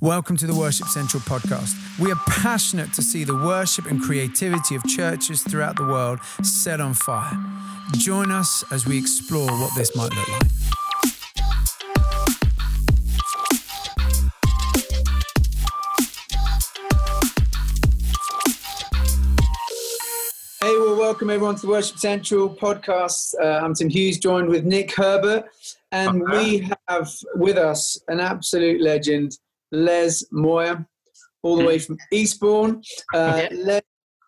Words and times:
Welcome 0.00 0.36
to 0.36 0.46
the 0.46 0.54
Worship 0.54 0.86
Central 0.86 1.20
podcast. 1.22 1.74
We 1.98 2.12
are 2.12 2.20
passionate 2.28 2.92
to 2.92 3.02
see 3.02 3.24
the 3.24 3.34
worship 3.34 3.86
and 3.86 4.00
creativity 4.00 4.76
of 4.76 4.84
churches 4.84 5.42
throughout 5.42 5.74
the 5.74 5.82
world 5.82 6.20
set 6.40 6.80
on 6.80 6.94
fire. 6.94 7.36
Join 7.96 8.30
us 8.30 8.62
as 8.70 8.86
we 8.86 8.96
explore 8.96 9.50
what 9.50 9.72
this 9.76 9.96
might 9.96 10.14
look 10.14 10.28
like. 10.28 10.42
Hey, 20.60 20.78
well, 20.78 20.96
welcome 20.96 21.28
everyone 21.28 21.56
to 21.56 21.62
the 21.62 21.72
Worship 21.72 21.98
Central 21.98 22.54
podcast. 22.54 23.34
Uh, 23.42 23.64
I'm 23.64 23.74
Tim 23.74 23.88
Hughes, 23.88 24.18
joined 24.18 24.48
with 24.48 24.64
Nick 24.64 24.94
Herbert, 24.94 25.46
and 25.90 26.22
we 26.30 26.70
have 26.86 27.12
with 27.34 27.56
us 27.56 28.00
an 28.06 28.20
absolute 28.20 28.80
legend, 28.80 29.36
Les 29.72 30.24
Moir, 30.30 30.86
all 31.42 31.56
the 31.56 31.64
way 31.64 31.78
from 31.78 31.96
Eastbourne. 32.12 32.82
Uh, 33.14 33.46
Les, 33.52 33.82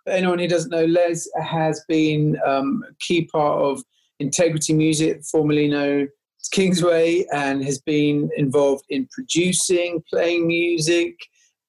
anyone 0.09 0.39
who 0.39 0.49
doesn't 0.49 0.71
know, 0.71 0.85
Les 0.85 1.29
has 1.43 1.85
been 1.89 2.39
um, 2.45 2.83
a 2.89 2.95
key 3.01 3.27
part 3.27 3.61
of 3.61 3.83
Integrity 4.19 4.73
Music, 4.73 5.23
formerly 5.25 5.69
known 5.69 6.09
as 6.41 6.49
Kingsway, 6.49 7.25
and 7.33 7.65
has 7.65 7.81
been 7.81 8.31
involved 8.37 8.85
in 8.91 9.09
producing, 9.13 10.03
playing 10.11 10.47
music, 10.47 11.17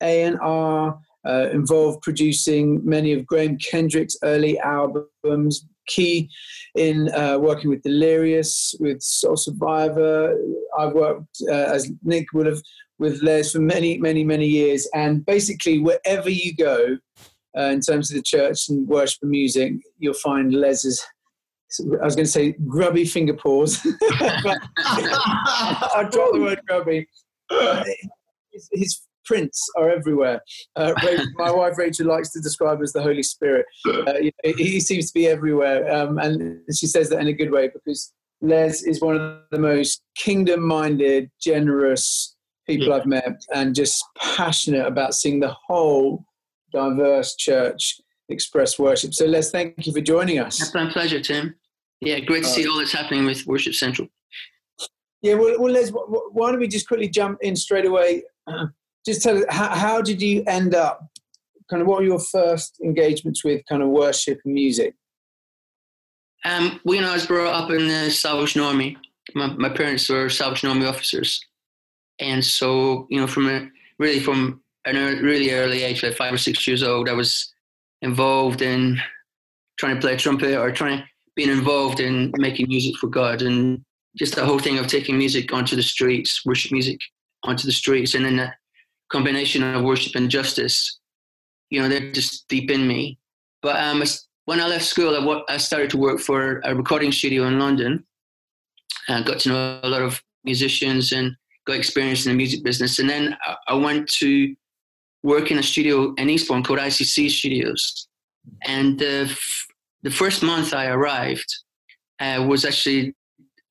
A&R, 0.02 1.00
uh, 1.28 1.50
involved 1.52 2.02
producing 2.02 2.82
many 2.84 3.14
of 3.14 3.26
Graham 3.26 3.58
Kendrick's 3.58 4.18
early 4.24 4.60
albums, 4.60 5.66
key 5.88 6.30
in 6.76 7.10
uh, 7.14 7.38
working 7.38 7.70
with 7.70 7.84
Delirious, 7.84 8.76
with 8.80 9.02
Soul 9.02 9.38
Survivor. 9.38 10.38
I've 10.78 10.94
worked, 10.94 11.38
uh, 11.48 11.52
as 11.52 11.92
Nick 12.04 12.28
would 12.34 12.46
have, 12.46 12.62
with 13.02 13.22
Les 13.24 13.52
for 13.52 13.60
many, 13.60 13.98
many, 13.98 14.24
many 14.24 14.46
years. 14.46 14.88
And 14.94 15.26
basically, 15.26 15.80
wherever 15.80 16.30
you 16.30 16.56
go, 16.56 16.98
uh, 17.58 17.64
in 17.64 17.82
terms 17.82 18.12
of 18.12 18.16
the 18.16 18.22
church 18.22 18.70
and 18.70 18.88
worship 18.88 19.18
and 19.24 19.32
music, 19.32 19.74
you'll 19.98 20.14
find 20.14 20.54
Les's. 20.54 21.04
I 22.02 22.06
was 22.06 22.16
going 22.16 22.26
to 22.26 22.32
say 22.32 22.54
grubby 22.68 23.06
finger 23.06 23.34
paws. 23.34 23.80
I 24.12 24.58
dropped 26.12 26.34
the 26.34 26.42
word 26.42 26.62
grubby. 26.68 27.08
His, 28.52 28.70
his 28.72 29.02
prints 29.26 29.70
are 29.78 29.90
everywhere. 29.90 30.42
Uh, 30.76 30.94
Rachel, 31.04 31.26
my 31.36 31.52
wife 31.52 31.78
Rachel 31.78 32.08
likes 32.08 32.32
to 32.34 32.42
describe 32.42 32.78
him 32.78 32.84
as 32.84 32.94
the 32.94 33.02
Holy 33.02 33.24
Spirit. 33.24 33.66
Uh, 33.88 34.14
he 34.44 34.80
seems 34.80 35.08
to 35.08 35.14
be 35.14 35.28
everywhere, 35.28 35.90
um, 35.92 36.18
and 36.20 36.60
she 36.76 36.88
says 36.88 37.10
that 37.10 37.20
in 37.20 37.28
a 37.28 37.34
good 37.34 37.52
way 37.52 37.70
because 37.70 38.14
Les 38.42 38.84
is 38.84 39.00
one 39.00 39.16
of 39.16 39.40
the 39.52 39.60
most 39.60 40.02
kingdom-minded, 40.16 41.30
generous 41.40 42.31
people 42.68 42.88
Yeah. 42.88 42.96
I've 42.96 43.06
met, 43.06 43.42
and 43.54 43.76
just 43.76 44.04
passionate 44.18 44.86
about 44.86 45.14
seeing 45.14 45.40
the 45.40 45.56
whole 45.68 46.26
diverse 46.74 47.36
church 47.36 48.00
express 48.30 48.80
worship. 48.80 49.14
So, 49.14 49.26
Les, 49.26 49.52
thank 49.52 49.86
you 49.86 49.94
for 49.94 50.02
joining 50.02 50.40
us. 50.40 50.62
It's 50.62 50.74
my 50.74 50.90
pleasure, 50.92 51.20
Tim. 51.20 51.56
Yeah, 52.00 52.20
great 52.20 52.44
to 52.44 52.50
see 52.50 52.68
all 52.68 52.80
that's 52.80 52.94
happening 52.94 53.26
with 53.26 53.46
Worship 53.46 53.74
Central. 53.76 54.08
Yeah, 55.22 55.36
well, 55.36 55.60
well 55.62 55.72
Les, 55.72 55.90
wh- 55.90 56.08
wh- 56.10 56.36
why 56.36 56.52
don't 56.52 56.60
we 56.60 56.68
just 56.68 56.88
quickly 56.88 57.08
jump 57.10 57.38
in 57.42 57.56
straight 57.56 57.86
away? 57.86 58.24
Uh, 58.48 58.68
just 59.06 59.22
tell 59.22 59.38
us, 59.38 59.44
how, 59.50 59.70
how 59.70 60.02
did 60.02 60.22
you 60.22 60.44
end 60.48 60.74
up, 60.74 61.00
kind 61.70 61.82
of 61.82 61.88
what 61.88 62.00
were 62.00 62.06
your 62.06 62.20
first 62.20 62.80
engagements 62.84 63.44
with 63.44 63.62
kind 63.70 63.84
of 63.84 63.90
worship 63.90 64.40
and 64.46 64.54
music? 64.54 64.96
Um, 66.44 66.80
we 66.86 67.00
know 67.00 67.12
I 67.12 67.14
was 67.14 67.28
brought 67.28 67.54
up 67.54 67.70
in 67.70 67.88
the 67.88 68.10
Salvation 68.10 68.62
Army. 68.62 68.98
My, 69.36 69.48
my 69.48 69.70
parents 69.70 70.10
were 70.10 70.28
Salvation 70.30 70.70
Army 70.70 70.86
officers, 70.86 71.40
and 72.22 72.44
so 72.44 73.08
you 73.10 73.20
know 73.20 73.28
from 73.28 73.50
a 73.50 73.68
really 74.00 74.20
from 74.20 74.62
an 74.86 74.96
ear- 74.96 75.22
really 75.22 75.52
early 75.52 75.84
age, 75.84 76.04
like 76.04 76.16
five 76.16 76.34
or 76.34 76.38
six 76.38 76.68
years 76.68 76.84
old, 76.84 77.10
I 77.10 77.14
was 77.14 77.54
involved 78.02 78.62
in 78.62 79.00
trying 79.78 79.96
to 79.96 80.02
play 80.02 80.16
trumpet 80.16 80.58
or 80.58 80.72
trying 80.72 81.04
being 81.36 81.50
involved 81.50 82.00
in 82.00 82.32
making 82.38 82.68
music 82.68 82.96
for 82.98 83.08
God, 83.08 83.42
and 83.42 83.84
just 84.18 84.36
the 84.36 84.46
whole 84.46 84.60
thing 84.60 84.78
of 84.78 84.88
taking 84.88 85.18
music 85.18 85.54
onto 85.54 85.76
the 85.76 85.84
streets, 85.84 86.46
worship 86.46 86.72
music 86.72 87.00
onto 87.44 87.66
the 87.66 87.72
streets, 87.72 88.14
and 88.14 88.26
then 88.26 88.38
that 88.38 88.54
combination 89.12 89.64
of 89.64 89.84
worship 89.84 90.16
and 90.16 90.30
justice. 90.30 91.00
You 91.70 91.82
know, 91.82 91.90
they're 91.90 92.12
just 92.12 92.48
deep 92.50 92.70
in 92.70 92.88
me. 92.88 93.18
But 93.62 93.78
um, 93.78 94.04
when 94.46 94.60
I 94.60 94.68
left 94.68 94.86
school, 94.86 95.16
I, 95.16 95.24
wa- 95.24 95.44
I 95.48 95.58
started 95.58 95.90
to 95.92 95.98
work 95.98 96.20
for 96.20 96.60
a 96.66 96.76
recording 96.76 97.12
studio 97.12 97.46
in 97.46 97.60
London. 97.60 98.04
I 99.08 99.22
got 99.22 99.40
to 99.40 99.50
know 99.50 99.80
a 99.84 99.88
lot 99.88 100.02
of 100.02 100.22
musicians 100.44 101.12
and 101.12 101.36
got 101.66 101.76
experience 101.76 102.26
in 102.26 102.32
the 102.32 102.38
music 102.38 102.64
business. 102.64 103.00
And 103.00 103.10
then 103.10 103.38
I, 103.68 103.76
went 103.76 104.10
to 104.20 104.56
work 105.24 105.52
in 105.52 105.60
a 105.60 105.64
studio 105.64 106.14
in 106.16 106.30
Eastbourne 106.30 106.64
called 106.64 106.80
ICC 106.80 107.30
Studios. 107.30 108.08
And 108.64 108.98
the, 108.98 109.28
f- 109.30 109.68
the 110.02 110.12
first 110.12 110.42
month 110.42 110.74
I 110.74 110.88
arrived 110.88 111.54
uh, 112.20 112.46
was 112.48 112.66
actually 112.66 113.16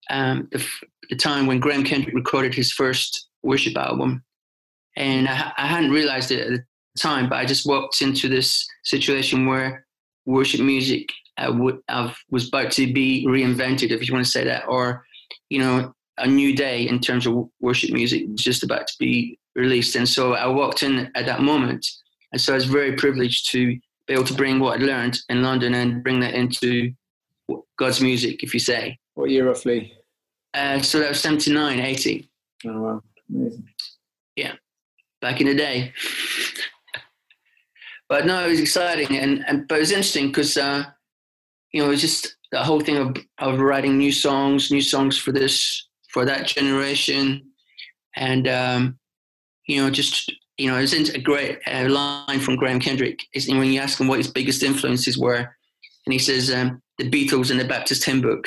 um, 0.09 0.49
the, 0.53 0.59
f- 0.59 0.83
the 1.09 1.17
time 1.17 1.47
when 1.47 1.59
Graham 1.59 1.85
Kendrick 1.85 2.15
recorded 2.15 2.55
his 2.55 2.73
first 2.73 3.29
worship 3.43 3.77
album. 3.77 4.23
And 4.97 5.29
I, 5.29 5.53
I 5.57 5.67
hadn't 5.67 5.91
realized 5.91 6.31
it 6.31 6.41
at 6.41 6.51
the 6.51 6.65
time, 6.99 7.29
but 7.29 7.39
I 7.39 7.45
just 7.45 7.67
walked 7.67 8.03
into 8.03 8.29
this 8.29 8.69
situation 8.85 9.47
where 9.47 9.87
worship 10.27 10.61
music 10.61 11.09
uh, 11.39 11.53
have, 11.89 12.17
was 12.31 12.49
about 12.49 12.71
to 12.73 12.93
be 12.93 13.27
reinvented, 13.27 13.91
if 13.91 14.07
you 14.07 14.15
want 14.15 14.25
to 14.25 14.31
say 14.31 14.45
that, 14.45 14.69
or 14.69 15.05
you 15.49 15.59
know, 15.59 15.93
a 16.21 16.27
new 16.27 16.55
day 16.55 16.87
in 16.87 17.01
terms 17.01 17.27
of 17.27 17.49
worship 17.61 17.91
music 17.91 18.25
was 18.29 18.43
just 18.43 18.63
about 18.63 18.87
to 18.87 18.95
be 18.99 19.39
released. 19.55 19.97
And 19.97 20.09
so 20.09 20.35
I 20.35 20.47
walked 20.47 20.83
in 20.83 21.11
at 21.15 21.27
that 21.27 21.41
moment, 21.41 21.87
and 22.33 22.41
so 22.41 22.53
I 22.53 22.57
was 22.57 22.67
very 22.67 22.97
privileged 22.97 23.51
to 23.51 23.79
be 24.07 24.15
able 24.15 24.25
to 24.25 24.35
bring 24.35 24.61
what 24.61 24.81
I 24.81 24.85
learned 24.85 25.19
in 25.29 25.43
London 25.43 25.75
and 25.75 26.03
bring 26.03 26.21
that 26.21 26.35
into 26.35 26.93
God's 27.79 28.01
music, 28.01 28.43
if 28.43 28.55
you 28.55 28.61
say. 28.61 28.99
What 29.15 29.31
year 29.31 29.47
roughly? 29.47 29.93
Uh, 30.55 30.81
so 30.81 30.99
that 30.99 31.09
was 31.09 31.21
79, 31.21 31.79
80, 31.79 32.31
Oh, 32.67 32.81
wow. 32.81 33.03
Amazing. 33.35 33.69
Yeah. 34.37 34.53
Back 35.21 35.41
in 35.41 35.47
the 35.47 35.55
day. 35.55 35.93
but 38.09 38.27
no, 38.27 38.45
it 38.45 38.51
was 38.51 38.61
exciting, 38.61 39.17
and, 39.17 39.45
and 39.47 39.67
but 39.69 39.77
it 39.77 39.81
was 39.81 39.93
interesting 39.93 40.27
because 40.27 40.57
uh, 40.57 40.85
you 41.73 41.81
know 41.81 41.87
it 41.87 41.91
was 41.91 42.01
just 42.01 42.37
the 42.53 42.63
whole 42.63 42.81
thing 42.81 42.97
of 42.97 43.17
of 43.39 43.61
writing 43.61 43.97
new 43.97 44.13
songs, 44.13 44.71
new 44.71 44.83
songs 44.83 45.17
for 45.17 45.33
this 45.33 45.89
for 46.13 46.25
that 46.25 46.47
generation, 46.47 47.43
and 48.17 48.49
um, 48.49 48.99
you 49.67 49.81
know 49.83 49.91
just 49.91 50.33
you 50.59 50.71
know 50.71 50.79
it's 50.79 50.93
a 50.93 51.19
great 51.21 51.59
uh, 51.67 51.89
line 51.89 52.41
from 52.41 52.57
Graham 52.57 52.81
Kendrick. 52.81 53.21
Is 53.35 53.49
when 53.49 53.73
you 53.73 53.81
ask 53.81 54.01
him 54.01 54.09
what 54.09 54.19
his 54.19 54.31
biggest 54.31 54.63
influences 54.63 55.17
were, 55.19 55.57
and 56.07 56.13
he 56.13 56.19
says 56.19 56.51
um, 56.53 56.83
the 56.99 57.11
Beatles 57.11 57.51
and 57.51 57.59
the 57.61 57.65
Baptist 57.65 58.05
Hymn 58.05 58.21
Book. 58.21 58.47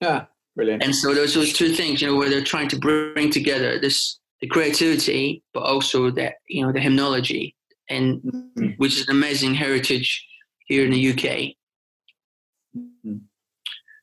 Yeah, 0.00 0.26
brilliant. 0.56 0.82
And 0.82 0.94
so 0.94 1.14
those 1.14 1.34
those 1.34 1.52
two 1.52 1.70
things, 1.74 2.00
you 2.00 2.08
know, 2.08 2.16
where 2.16 2.30
they're 2.30 2.44
trying 2.44 2.68
to 2.68 2.78
bring 2.78 3.30
together 3.30 3.78
this 3.80 4.18
the 4.40 4.46
creativity, 4.46 5.42
but 5.52 5.64
also 5.64 6.10
that 6.12 6.34
you 6.48 6.64
know 6.64 6.72
the 6.72 6.80
hymnology, 6.80 7.54
and 7.90 8.20
Mhm. 8.22 8.78
which 8.78 8.96
is 8.96 9.08
an 9.08 9.16
amazing 9.16 9.54
heritage 9.54 10.24
here 10.66 10.84
in 10.84 10.92
the 10.92 10.98
UK. 11.12 11.56
Mhm. 12.76 13.22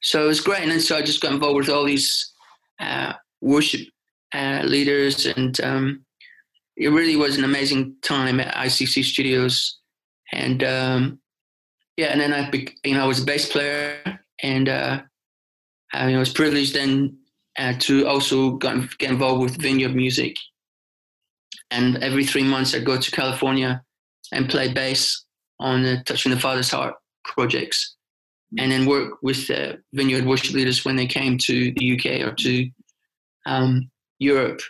So 0.02 0.26
it 0.26 0.28
was 0.28 0.42
great, 0.42 0.62
and 0.62 0.72
then 0.72 0.82
so 0.82 0.98
I 0.98 1.02
just 1.02 1.22
got 1.22 1.32
involved 1.32 1.56
with 1.58 1.70
all 1.70 1.86
these 1.86 2.34
worship 3.42 3.88
uh, 4.34 4.62
leaders, 4.66 5.26
and 5.26 5.60
um, 5.62 6.06
it 6.78 6.90
really 6.90 7.16
was 7.16 7.38
an 7.38 7.44
amazing 7.44 7.96
time 8.02 8.40
at 8.40 8.54
ICC 8.56 9.04
Studios, 9.04 9.80
and 10.34 10.64
um, 10.64 11.20
yeah, 11.98 12.08
and 12.08 12.20
then 12.20 12.34
I, 12.34 12.52
you 12.84 12.94
know, 12.94 13.04
I 13.04 13.08
was 13.08 13.22
a 13.22 13.26
bass 13.26 13.50
player, 13.50 13.98
and 14.44 14.68
uh, 14.68 15.02
I, 15.94 16.08
mean, 16.08 16.16
I 16.16 16.20
was 16.20 16.34
privileged 16.34 16.74
then 16.74 17.18
uh, 17.58 17.74
to 17.80 18.08
also 18.08 18.52
get 18.52 19.10
involved 19.10 19.42
with 19.42 19.62
vineyard 19.62 19.96
music. 19.96 20.36
And 21.72 21.98
every 22.04 22.26
three 22.26 22.44
months, 22.44 22.76
I 22.76 22.80
go 22.80 23.00
to 23.00 23.12
California 23.12 23.82
and 24.34 24.50
play 24.50 24.72
bass 24.72 25.26
on 25.60 25.84
the 25.84 26.04
Touching 26.06 26.32
the 26.32 26.40
Father's 26.40 26.70
Heart 26.70 26.96
projects, 27.24 27.96
and 28.58 28.72
then 28.72 28.86
work 28.86 29.14
with 29.22 29.50
uh, 29.50 29.74
vineyard 29.94 30.26
worship 30.26 30.54
leaders 30.54 30.84
when 30.84 30.96
they 30.96 31.08
came 31.08 31.38
to 31.40 31.72
the 31.74 31.94
UK 31.94 32.28
or 32.28 32.34
to 32.36 32.70
um, 33.46 33.90
Europe. 34.20 34.62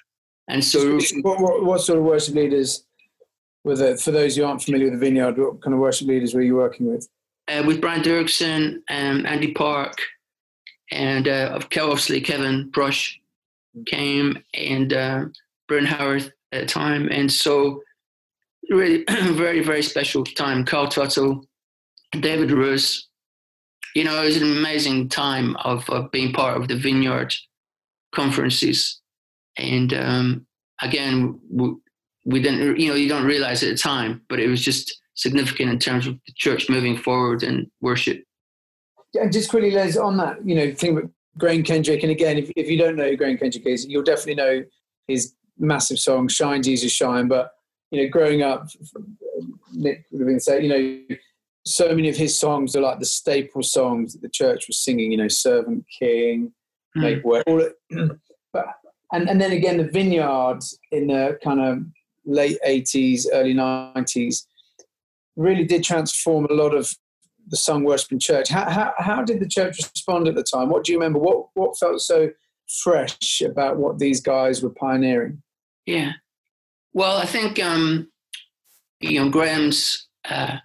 And 0.48 0.64
so, 0.64 1.00
what, 1.22 1.42
what, 1.42 1.64
what 1.64 1.82
sort 1.82 2.00
of 2.00 2.06
worship 2.06 2.36
leaders 2.36 2.86
were 3.64 3.76
there? 3.76 3.98
For 3.98 4.12
those 4.12 4.36
who 4.36 4.46
aren't 4.46 4.62
familiar 4.62 4.92
with 4.92 5.00
the 5.00 5.06
vineyard, 5.06 5.38
what 5.38 5.62
kind 5.62 5.74
of 5.74 5.80
worship 5.80 6.08
leaders 6.08 6.34
were 6.34 6.42
you 6.42 6.56
working 6.56 6.92
with? 6.92 7.08
uh, 7.48 7.64
with 7.66 7.82
Brian 7.82 8.02
Doerksen, 8.02 8.82
um, 8.90 9.26
Andy 9.26 9.54
Park, 9.54 9.98
and 10.92 11.28
uh, 11.28 11.52
of- 11.54 11.68
obviously 11.78 12.22
Kevin 12.22 12.72
Prosch 12.72 13.16
came, 13.86 14.44
and 14.54 14.94
uh, 14.94 15.26
Bryn 15.68 15.86
Howard 15.86 16.34
at 16.52 16.62
the 16.62 16.66
time. 16.66 17.10
And 17.12 17.32
so, 17.32 17.82
really, 18.70 19.04
very, 19.10 19.62
very 19.62 19.84
special 19.84 20.24
time. 20.24 20.66
Carl 20.66 20.88
Tuttle, 20.88 21.46
David 22.12 22.52
Rose. 22.52 23.08
You 23.96 24.04
know, 24.04 24.22
it 24.22 24.26
was 24.26 24.38
an 24.38 24.58
amazing 24.58 25.08
time 25.08 25.56
of, 25.58 25.90
of 25.90 26.12
being 26.12 26.34
part 26.34 26.58
of 26.58 26.68
the 26.68 26.76
Vineyard 26.76 27.34
conferences. 28.16 29.02
And 29.58 29.94
um, 29.94 30.48
again, 30.82 31.40
w- 31.56 31.80
we 32.26 32.42
didn't, 32.42 32.80
you 32.80 32.90
know, 32.90 32.96
you 32.96 33.08
don't 33.08 33.26
realize 33.26 33.62
at 33.64 33.70
the 33.70 33.78
time, 33.78 34.22
but 34.30 34.40
it 34.40 34.48
was 34.48 34.62
just 34.62 35.00
significant 35.14 35.70
in 35.70 35.80
terms 35.80 36.08
of 36.08 36.16
the 36.26 36.34
church 36.36 36.70
moving 36.70 36.98
forward 36.98 37.44
and 37.44 37.68
worship. 37.82 38.24
And 39.14 39.32
just 39.32 39.50
quickly, 39.50 39.72
Les, 39.72 39.96
on 39.96 40.18
that, 40.18 40.46
you 40.46 40.56
know, 40.56 40.74
thing 40.74 40.96
with 40.96 41.10
Graham 41.38 41.64
Kendrick, 41.64 42.04
and 42.04 42.12
again, 42.12 42.38
if, 42.38 42.52
if 42.56 42.70
you 42.70 42.78
don't 42.78 42.96
know 42.96 43.10
who 43.10 43.16
Graham 43.16 43.38
Kendrick 43.38 43.66
is, 43.66 43.86
you'll 43.86 44.04
definitely 44.04 44.36
know 44.36 44.64
his 45.08 45.36
massive 45.58 46.00
song, 46.00 46.28
Shine, 46.28 46.64
Jesus, 46.64 46.92
Shine. 46.92 47.28
But, 47.28 47.52
you 47.92 48.02
know, 48.02 48.10
growing 48.10 48.42
up, 48.42 48.68
Nick 49.74 50.06
would 50.12 50.22
have 50.22 50.28
been 50.28 50.40
saying, 50.40 50.64
you 50.66 50.70
know, 50.70 51.16
so 51.66 51.96
many 51.96 52.10
of 52.10 52.18
his 52.18 52.40
songs 52.40 52.76
are 52.76 52.82
like 52.82 53.00
the 53.00 53.06
staple 53.06 53.64
songs 53.64 54.14
that 54.14 54.22
the 54.22 54.30
church 54.30 54.68
was 54.68 54.78
singing, 54.78 55.12
you 55.12 55.18
know, 55.18 55.28
Servant 55.28 55.86
King, 56.00 56.52
mm. 56.96 57.02
Make 57.02 57.26
Way, 57.26 57.42
all 57.48 57.62
it, 57.62 57.74
but, 58.54 58.66
and, 59.12 59.30
and 59.30 59.40
then 59.40 59.52
again, 59.52 59.78
the 59.78 59.84
Vineyards 59.84 60.78
in 60.92 61.08
the 61.08 61.38
kind 61.44 61.62
of 61.62 61.80
late 62.26 62.58
80s, 62.66 63.26
early 63.32 63.54
90s 63.54 64.46
really 65.36 65.66
did 65.66 65.84
transform 65.84 66.46
a 66.50 66.54
lot 66.54 66.74
of 66.74 66.94
the 67.48 67.58
sung 67.58 67.84
worshiping 67.84 68.20
church. 68.20 68.50
How, 68.50 68.70
how, 68.70 68.94
how 68.98 69.24
did 69.24 69.40
the 69.40 69.48
church 69.48 69.78
respond 69.78 70.28
at 70.28 70.36
the 70.36 70.44
time? 70.44 70.70
What 70.70 70.84
do 70.84 70.92
you 70.92 70.98
remember? 70.98 71.20
What, 71.20 71.48
what 71.54 71.78
felt 71.78 72.02
so 72.02 72.32
fresh 72.84 73.42
about 73.42 73.78
what 73.78 74.00
these 74.00 74.22
guys 74.22 74.64
were 74.64 74.72
pioneering? 74.72 75.42
Yeah. 75.86 76.14
Well, 76.94 77.18
I 77.18 77.26
think, 77.26 77.62
um, 77.64 78.10
you 79.00 79.20
know, 79.20 79.30
Graham's 79.30 80.08
uh, 80.28 80.58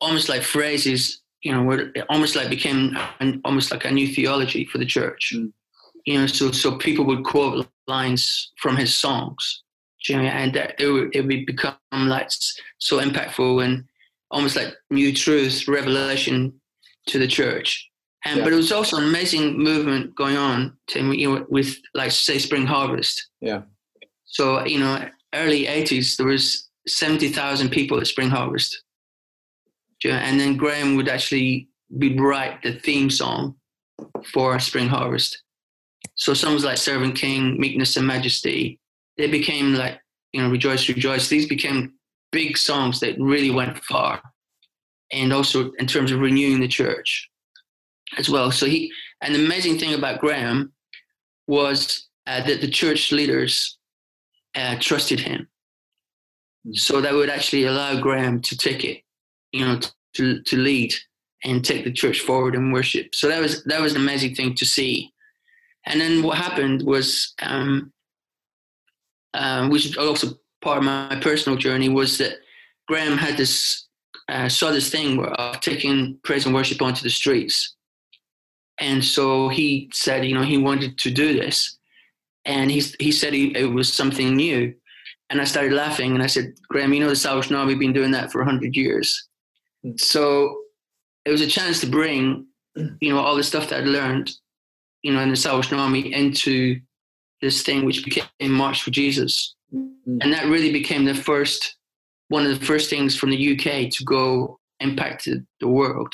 almost 0.00 0.28
like 0.28 0.42
phrases, 0.42 1.22
you 1.42 1.52
know, 1.52 1.62
where 1.62 1.92
almost 2.08 2.36
like 2.36 2.50
became 2.50 2.96
an, 3.20 3.40
almost 3.44 3.72
like 3.72 3.84
a 3.84 3.90
new 3.90 4.06
theology 4.06 4.64
for 4.64 4.78
the 4.78 4.86
church. 4.86 5.32
Mm. 5.34 5.52
You 6.06 6.20
know, 6.20 6.26
so 6.26 6.50
so 6.50 6.76
people 6.76 7.04
would 7.06 7.24
quote 7.24 7.66
lines 7.86 8.52
from 8.58 8.76
his 8.76 8.96
songs, 8.98 9.62
you 10.08 10.16
know, 10.16 10.22
and 10.22 10.52
that 10.54 10.80
it 10.80 10.88
would, 10.88 11.14
it 11.14 11.26
would 11.26 11.46
become 11.46 11.76
like 11.92 12.30
so 12.78 13.00
impactful 13.00 13.64
and 13.64 13.84
almost 14.30 14.56
like 14.56 14.74
new 14.90 15.12
truth, 15.12 15.68
revelation 15.68 16.52
to 17.06 17.18
the 17.18 17.28
church. 17.28 17.88
And 18.24 18.38
yeah. 18.38 18.44
but 18.44 18.52
it 18.52 18.56
was 18.56 18.72
also 18.72 18.96
an 18.96 19.04
amazing 19.04 19.58
movement 19.58 20.14
going 20.14 20.36
on, 20.36 20.76
to, 20.88 21.12
you 21.12 21.34
know, 21.34 21.46
with 21.48 21.76
like 21.94 22.12
say 22.12 22.38
Spring 22.38 22.66
Harvest. 22.66 23.28
Yeah. 23.40 23.62
So 24.24 24.64
you 24.64 24.78
know, 24.78 25.08
early 25.34 25.66
'80s 25.66 26.16
there 26.16 26.26
was 26.26 26.68
seventy 26.86 27.28
thousand 27.28 27.70
people 27.70 28.00
at 28.00 28.06
Spring 28.06 28.30
Harvest, 28.30 28.82
you 30.02 30.10
know, 30.10 30.16
and 30.16 30.38
then 30.38 30.56
Graham 30.56 30.96
would 30.96 31.08
actually 31.08 31.68
be 31.98 32.16
write 32.18 32.62
the 32.62 32.72
theme 32.72 33.10
song 33.10 33.56
for 34.32 34.58
Spring 34.58 34.88
Harvest. 34.88 35.41
So 36.14 36.34
songs 36.34 36.64
like 36.64 36.76
Servant 36.76 37.14
King, 37.14 37.58
Meekness 37.58 37.96
and 37.96 38.06
Majesty, 38.06 38.78
they 39.16 39.28
became 39.28 39.74
like 39.74 40.00
you 40.32 40.42
know 40.42 40.50
Rejoice, 40.50 40.88
Rejoice. 40.88 41.28
These 41.28 41.48
became 41.48 41.94
big 42.30 42.56
songs 42.56 43.00
that 43.00 43.18
really 43.18 43.50
went 43.50 43.76
far, 43.84 44.20
and 45.12 45.32
also 45.32 45.72
in 45.78 45.86
terms 45.86 46.12
of 46.12 46.20
renewing 46.20 46.60
the 46.60 46.68
church 46.68 47.28
as 48.18 48.28
well. 48.28 48.50
So 48.50 48.66
he, 48.66 48.92
and 49.22 49.34
the 49.34 49.44
amazing 49.44 49.78
thing 49.78 49.94
about 49.94 50.20
Graham 50.20 50.72
was 51.46 52.08
uh, 52.26 52.44
that 52.46 52.60
the 52.60 52.70
church 52.70 53.12
leaders 53.12 53.78
uh, 54.54 54.76
trusted 54.80 55.20
him. 55.20 55.48
Hmm. 56.64 56.74
So 56.74 57.00
that 57.00 57.14
would 57.14 57.30
actually 57.30 57.64
allow 57.64 58.00
Graham 58.00 58.40
to 58.42 58.56
take 58.56 58.84
it, 58.84 59.02
you 59.52 59.64
know, 59.64 59.80
to 60.14 60.42
to 60.42 60.56
lead 60.56 60.94
and 61.44 61.64
take 61.64 61.84
the 61.84 61.92
church 61.92 62.20
forward 62.20 62.54
in 62.54 62.72
worship. 62.72 63.14
So 63.14 63.28
that 63.28 63.40
was 63.40 63.64
that 63.64 63.80
was 63.80 63.94
an 63.94 64.00
amazing 64.00 64.34
thing 64.34 64.54
to 64.56 64.64
see. 64.64 65.11
And 65.86 66.00
then 66.00 66.22
what 66.22 66.38
happened 66.38 66.82
was, 66.82 67.34
um, 67.42 67.92
uh, 69.34 69.68
which 69.68 69.86
is 69.86 69.96
also 69.96 70.34
part 70.60 70.78
of 70.78 70.84
my 70.84 71.18
personal 71.20 71.58
journey 71.58 71.88
was 71.88 72.18
that 72.18 72.36
Graham 72.88 73.18
had 73.18 73.36
this 73.36 73.88
uh, 74.28 74.48
saw 74.48 74.70
this 74.70 74.90
thing 74.90 75.24
of 75.24 75.60
taking 75.60 76.18
praise 76.22 76.46
and 76.46 76.54
worship 76.54 76.80
onto 76.80 77.02
the 77.02 77.10
streets, 77.10 77.74
and 78.78 79.04
so 79.04 79.48
he 79.48 79.90
said, 79.92 80.24
you 80.24 80.34
know, 80.34 80.42
he 80.42 80.58
wanted 80.58 80.96
to 80.98 81.10
do 81.10 81.34
this, 81.34 81.78
and 82.44 82.70
he 82.70 82.82
he 83.00 83.10
said 83.10 83.32
he, 83.32 83.56
it 83.56 83.66
was 83.66 83.92
something 83.92 84.36
new, 84.36 84.74
and 85.30 85.40
I 85.40 85.44
started 85.44 85.72
laughing 85.72 86.12
and 86.12 86.22
I 86.22 86.28
said, 86.28 86.54
Graham, 86.68 86.92
you 86.92 87.00
know, 87.00 87.08
the 87.08 87.16
Salvation 87.16 87.56
Army 87.56 87.74
been 87.74 87.92
doing 87.92 88.12
that 88.12 88.30
for 88.30 88.44
hundred 88.44 88.76
years, 88.76 89.28
mm. 89.84 89.98
so 89.98 90.56
it 91.24 91.30
was 91.30 91.40
a 91.40 91.46
chance 91.46 91.80
to 91.80 91.86
bring, 91.86 92.46
you 93.00 93.12
know, 93.12 93.18
all 93.18 93.36
the 93.36 93.42
stuff 93.42 93.68
that 93.68 93.80
I'd 93.80 93.86
learned, 93.86 94.30
you 95.02 95.12
know, 95.12 95.20
in 95.20 95.30
the 95.30 95.36
Salvation 95.36 95.78
Army 95.78 96.12
into 96.12 96.80
this 97.40 97.62
thing 97.62 97.84
which 97.84 98.04
became 98.04 98.52
March 98.52 98.82
for 98.82 98.90
Jesus 98.90 99.54
Mm-hmm. 99.74 100.18
And 100.20 100.32
that 100.32 100.46
really 100.46 100.72
became 100.72 101.04
the 101.04 101.14
first, 101.14 101.76
one 102.28 102.44
of 102.44 102.58
the 102.58 102.64
first 102.64 102.90
things 102.90 103.16
from 103.16 103.30
the 103.30 103.52
UK 103.52 103.90
to 103.90 104.04
go 104.04 104.58
impact 104.80 105.28
the 105.60 105.68
world. 105.68 106.12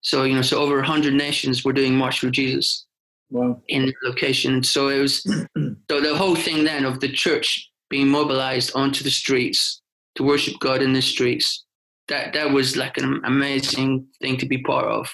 So, 0.00 0.24
you 0.24 0.34
know, 0.34 0.42
so 0.42 0.60
over 0.60 0.76
100 0.76 1.14
nations 1.14 1.64
were 1.64 1.72
doing 1.72 1.94
March 1.94 2.20
for 2.20 2.30
Jesus 2.30 2.86
wow. 3.30 3.60
in 3.68 3.86
the 3.86 3.94
location. 4.04 4.62
So 4.62 4.88
it 4.88 5.00
was, 5.00 5.22
so 5.90 6.00
the 6.00 6.16
whole 6.16 6.34
thing 6.34 6.64
then 6.64 6.84
of 6.84 7.00
the 7.00 7.08
church 7.08 7.70
being 7.88 8.08
mobilized 8.08 8.74
onto 8.74 9.02
the 9.04 9.10
streets 9.10 9.80
to 10.16 10.22
worship 10.22 10.54
God 10.60 10.82
in 10.82 10.92
the 10.92 11.02
streets, 11.02 11.64
that, 12.08 12.34
that 12.34 12.50
was 12.50 12.76
like 12.76 12.98
an 12.98 13.22
amazing 13.24 14.06
thing 14.20 14.36
to 14.38 14.46
be 14.46 14.58
part 14.58 14.86
of. 14.86 15.10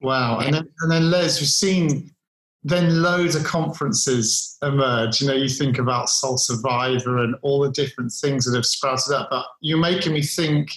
Wow. 0.00 0.38
And, 0.38 0.46
and 0.46 0.54
then, 0.54 0.68
and 0.82 0.92
then 0.92 1.10
Les, 1.10 1.40
we've 1.40 1.48
seen 1.48 2.14
then 2.62 3.02
loads 3.02 3.34
of 3.34 3.44
conferences 3.44 4.58
emerge. 4.62 5.20
You 5.20 5.28
know, 5.28 5.34
you 5.34 5.48
think 5.48 5.78
about 5.78 6.10
Soul 6.10 6.36
Survivor 6.36 7.18
and 7.18 7.34
all 7.42 7.60
the 7.60 7.70
different 7.70 8.12
things 8.12 8.44
that 8.44 8.54
have 8.54 8.66
sprouted 8.66 9.14
up, 9.14 9.28
but 9.30 9.46
you're 9.60 9.78
making 9.78 10.12
me 10.12 10.22
think 10.22 10.70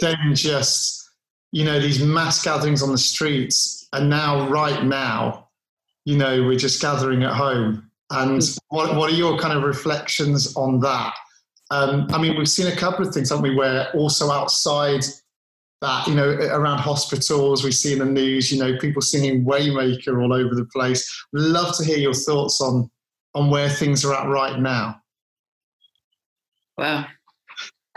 then 0.00 0.34
just, 0.34 1.10
you 1.52 1.64
know, 1.64 1.80
these 1.80 2.02
mass 2.02 2.42
gatherings 2.42 2.82
on 2.82 2.92
the 2.92 2.98
streets, 2.98 3.88
and 3.92 4.10
now, 4.10 4.48
right 4.48 4.84
now, 4.84 5.48
you 6.04 6.18
know, 6.18 6.42
we're 6.42 6.58
just 6.58 6.82
gathering 6.82 7.22
at 7.22 7.32
home. 7.32 7.90
And 8.10 8.42
what, 8.68 8.96
what 8.96 9.10
are 9.10 9.16
your 9.16 9.38
kind 9.38 9.56
of 9.56 9.64
reflections 9.64 10.54
on 10.56 10.80
that? 10.80 11.14
Um, 11.70 12.06
I 12.10 12.18
mean, 12.18 12.36
we've 12.36 12.48
seen 12.48 12.66
a 12.66 12.76
couple 12.76 13.06
of 13.06 13.14
things, 13.14 13.30
haven't 13.30 13.42
we, 13.42 13.54
where 13.54 13.90
also 13.92 14.30
outside 14.30 15.04
that 15.82 16.06
you 16.06 16.14
know 16.14 16.30
around 16.30 16.78
hospitals 16.78 17.62
we 17.62 17.70
see 17.70 17.92
in 17.92 17.98
the 17.98 18.04
news 18.04 18.50
you 18.50 18.58
know 18.58 18.78
people 18.78 19.02
singing 19.02 19.44
waymaker 19.44 20.22
all 20.22 20.32
over 20.32 20.54
the 20.54 20.66
place. 20.66 21.24
Love 21.32 21.76
to 21.76 21.84
hear 21.84 21.98
your 21.98 22.14
thoughts 22.14 22.60
on 22.60 22.90
on 23.34 23.50
where 23.50 23.68
things 23.68 24.04
are 24.04 24.14
at 24.14 24.28
right 24.28 24.58
now. 24.58 25.00
Well 26.78 27.06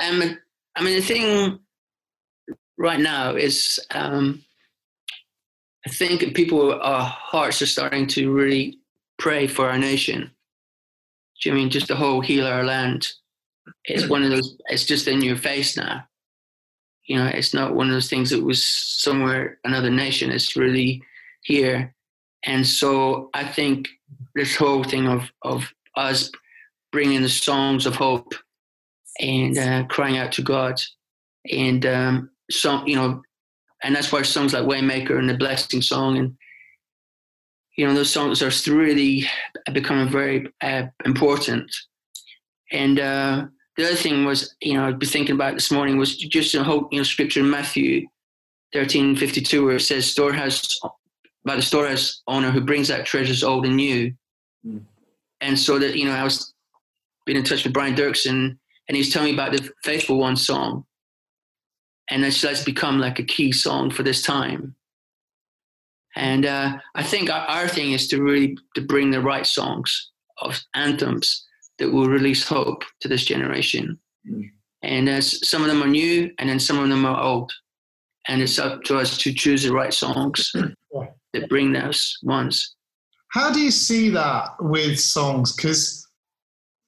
um, 0.01 0.37
i 0.75 0.83
mean 0.83 0.95
the 0.95 1.01
thing 1.01 1.59
right 2.77 2.99
now 2.99 3.35
is 3.35 3.79
um, 3.91 4.41
i 5.85 5.89
think 5.89 6.33
people 6.33 6.79
our 6.81 7.01
hearts 7.01 7.61
are 7.61 7.65
starting 7.65 8.07
to 8.07 8.31
really 8.31 8.79
pray 9.17 9.47
for 9.47 9.69
our 9.69 9.77
nation. 9.77 10.31
I 11.45 11.51
mean 11.51 11.69
just 11.69 11.87
the 11.87 11.95
whole 11.95 12.21
heal 12.21 12.45
our 12.45 12.63
land? 12.63 13.07
It's 13.85 14.07
one 14.07 14.23
of 14.23 14.29
those 14.29 14.57
it's 14.67 14.85
just 14.85 15.07
in 15.07 15.21
your 15.21 15.37
face 15.37 15.77
now 15.77 16.08
you 17.09 17.17
know, 17.17 17.25
it's 17.25 17.55
not 17.55 17.73
one 17.73 17.87
of 17.87 17.93
those 17.93 18.09
things 18.09 18.29
that 18.29 18.43
was 18.43 18.63
somewhere 18.63 19.57
another 19.63 19.89
nation. 19.89 20.29
It's 20.29 20.55
really 20.55 21.01
here, 21.41 21.95
and 22.43 22.65
so 22.65 23.31
I 23.33 23.45
think 23.45 23.87
this 24.35 24.55
whole 24.55 24.83
thing 24.83 25.07
of 25.07 25.23
of 25.41 25.73
us 25.97 26.31
bringing 26.91 27.23
the 27.23 27.29
songs 27.29 27.87
of 27.87 27.95
hope 27.95 28.33
and 29.19 29.57
uh, 29.57 29.83
crying 29.85 30.19
out 30.19 30.31
to 30.33 30.43
God, 30.43 30.79
and 31.51 31.83
um, 31.87 32.29
some 32.51 32.85
you 32.87 32.95
know, 32.95 33.23
and 33.81 33.95
that's 33.95 34.11
why 34.11 34.21
songs 34.21 34.53
like 34.53 34.65
Waymaker 34.65 35.17
and 35.17 35.27
the 35.27 35.33
Blessing 35.33 35.81
Song 35.81 36.15
and 36.19 36.37
you 37.75 37.87
know 37.87 37.95
those 37.95 38.11
songs 38.11 38.43
are 38.43 38.71
really 38.71 39.25
becoming 39.73 40.09
very 40.09 40.47
uh, 40.61 40.83
important, 41.05 41.75
and. 42.71 42.99
Uh, 42.99 43.45
the 43.79 43.85
other 43.85 43.95
thing 43.95 44.25
was, 44.25 44.55
you 44.59 44.73
know, 44.73 44.85
I'd 44.85 44.99
be 44.99 45.05
thinking 45.05 45.35
about 45.35 45.53
this 45.53 45.71
morning 45.71 45.97
was 45.97 46.17
just 46.17 46.53
a 46.53 46.63
whole, 46.63 46.89
you 46.91 46.97
know, 46.97 47.03
scripture 47.03 47.39
in 47.39 47.49
Matthew 47.49 48.07
13, 48.73 49.15
52, 49.15 49.65
where 49.65 49.77
it 49.77 49.81
says 49.81 50.05
storehouse 50.05 50.77
by 51.45 51.55
the 51.55 51.61
storehouse 51.61 52.21
owner 52.27 52.51
who 52.51 52.59
brings 52.59 52.91
out 52.91 53.05
treasures 53.05 53.41
old 53.41 53.65
and 53.65 53.77
new. 53.77 54.13
Mm. 54.67 54.81
And 55.39 55.57
so 55.57 55.79
that, 55.79 55.95
you 55.95 56.05
know, 56.05 56.11
I 56.11 56.23
was 56.23 56.53
been 57.25 57.37
in 57.37 57.43
touch 57.43 57.63
with 57.63 57.71
Brian 57.71 57.95
Doerksen 57.95 58.57
and 58.87 58.97
he's 58.97 59.13
telling 59.13 59.29
me 59.29 59.33
about 59.33 59.53
the 59.53 59.71
Faithful 59.83 60.19
One 60.19 60.35
song. 60.35 60.85
And 62.09 62.25
it's, 62.25 62.41
that's 62.41 62.63
become 62.63 62.99
like 62.99 63.19
a 63.19 63.23
key 63.23 63.53
song 63.53 63.91
for 63.91 64.03
this 64.03 64.23
time. 64.23 64.75
And 66.17 66.45
uh, 66.45 66.79
I 66.95 67.03
think 67.03 67.29
our, 67.29 67.47
our 67.47 67.67
thing 67.69 67.93
is 67.93 68.07
to 68.09 68.21
really 68.21 68.57
to 68.75 68.81
bring 68.81 69.11
the 69.11 69.21
right 69.21 69.45
songs 69.45 70.11
of 70.41 70.59
anthems 70.73 71.45
that 71.79 71.91
will 71.91 72.07
release 72.07 72.47
hope 72.47 72.83
to 73.01 73.07
this 73.07 73.25
generation. 73.25 73.99
Mm. 74.29 74.49
And 74.83 75.09
as 75.09 75.47
some 75.47 75.61
of 75.61 75.67
them 75.67 75.83
are 75.83 75.87
new, 75.87 76.31
and 76.37 76.49
then 76.49 76.59
some 76.59 76.79
of 76.79 76.87
them 76.89 77.05
are 77.05 77.21
old, 77.21 77.51
and 78.27 78.41
it's 78.41 78.59
up 78.59 78.83
to 78.83 78.97
us 78.97 79.17
to 79.17 79.33
choose 79.33 79.63
the 79.63 79.73
right 79.73 79.93
songs 79.93 80.51
that 81.33 81.49
bring 81.49 81.73
those 81.73 82.17
ones. 82.23 82.75
How 83.29 83.51
do 83.51 83.59
you 83.59 83.71
see 83.71 84.09
that 84.09 84.49
with 84.59 84.99
songs? 84.99 85.55
Because 85.55 86.07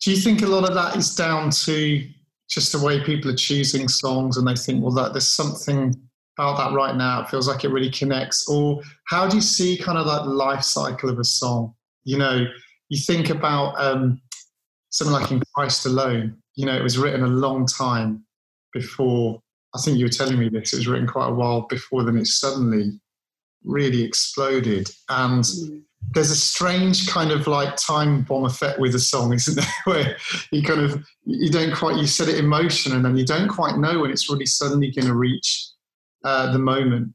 do 0.02 0.12
you 0.12 0.18
think 0.18 0.42
a 0.42 0.48
lot 0.48 0.68
of 0.68 0.74
that 0.74 0.96
is 0.96 1.16
down 1.16 1.52
to 1.52 2.08
just 2.50 2.72
the 2.72 2.84
way 2.84 3.04
people 3.04 3.32
are 3.32 3.36
choosing 3.36 3.88
songs 3.88 4.38
and 4.38 4.48
they 4.48 4.56
think, 4.56 4.84
well, 4.84 4.94
that 4.94 5.14
there's 5.14 5.28
something 5.28 5.96
about 6.38 6.58
that 6.58 6.76
right 6.76 6.96
now. 6.96 7.22
It 7.22 7.30
feels 7.30 7.48
like 7.48 7.64
it 7.64 7.70
really 7.70 7.92
connects. 7.92 8.48
Or 8.48 8.82
how 9.08 9.28
do 9.28 9.38
you 9.38 9.42
see 9.42 9.78
kind 9.78 9.98
of 9.98 10.06
that 10.06 10.28
life 10.28 10.64
cycle 10.64 11.10
of 11.10 11.20
a 11.20 11.24
song? 11.24 11.74
You 12.04 12.18
know, 12.18 12.46
you 12.90 13.00
think 13.00 13.30
about 13.30 13.80
um, 13.80 14.20
something 14.92 15.14
like 15.14 15.32
in 15.32 15.42
Christ 15.56 15.86
Alone. 15.86 16.38
You 16.56 16.66
know, 16.68 16.76
it 16.76 16.84
was 16.84 16.98
written 16.98 17.24
a 17.24 17.28
long 17.28 17.66
time 17.66 18.24
before. 18.74 19.42
I 19.74 19.80
think 19.80 19.98
you 19.98 20.06
were 20.06 20.10
telling 20.10 20.38
me 20.38 20.50
this. 20.50 20.74
It 20.74 20.78
was 20.78 20.88
written 20.88 21.08
quite 21.08 21.30
a 21.30 21.34
while 21.34 21.62
before. 21.62 22.04
Then 22.04 22.18
it 22.18 22.28
suddenly 22.28 23.00
really 23.64 24.04
exploded, 24.04 24.90
and 25.10 25.44
mm. 25.44 25.82
there's 26.14 26.32
a 26.32 26.36
strange 26.36 27.08
kind 27.08 27.32
of 27.32 27.48
like 27.48 27.76
time 27.78 28.24
bomb 28.24 28.46
effect 28.46 28.80
with 28.80 28.96
a 28.96 29.00
song, 29.00 29.34
isn't 29.34 29.56
there? 29.56 29.74
Where 29.86 30.18
you 30.52 30.62
kind 30.62 30.82
of 30.82 31.04
you 31.26 31.50
don't 31.50 31.74
quite 31.74 31.98
you 31.98 32.06
set 32.06 32.30
it 32.30 32.38
in 32.38 32.48
motion, 32.48 32.94
and 32.94 33.04
then 33.04 33.18
you 33.18 33.26
don't 33.26 33.48
quite 33.48 33.78
know 33.78 34.00
when 34.00 34.12
it's 34.12 34.30
really 34.30 34.46
suddenly 34.46 34.92
going 34.92 35.08
to 35.08 35.16
reach 35.16 35.70
uh, 36.24 36.52
the 36.52 36.60
moment. 36.60 37.14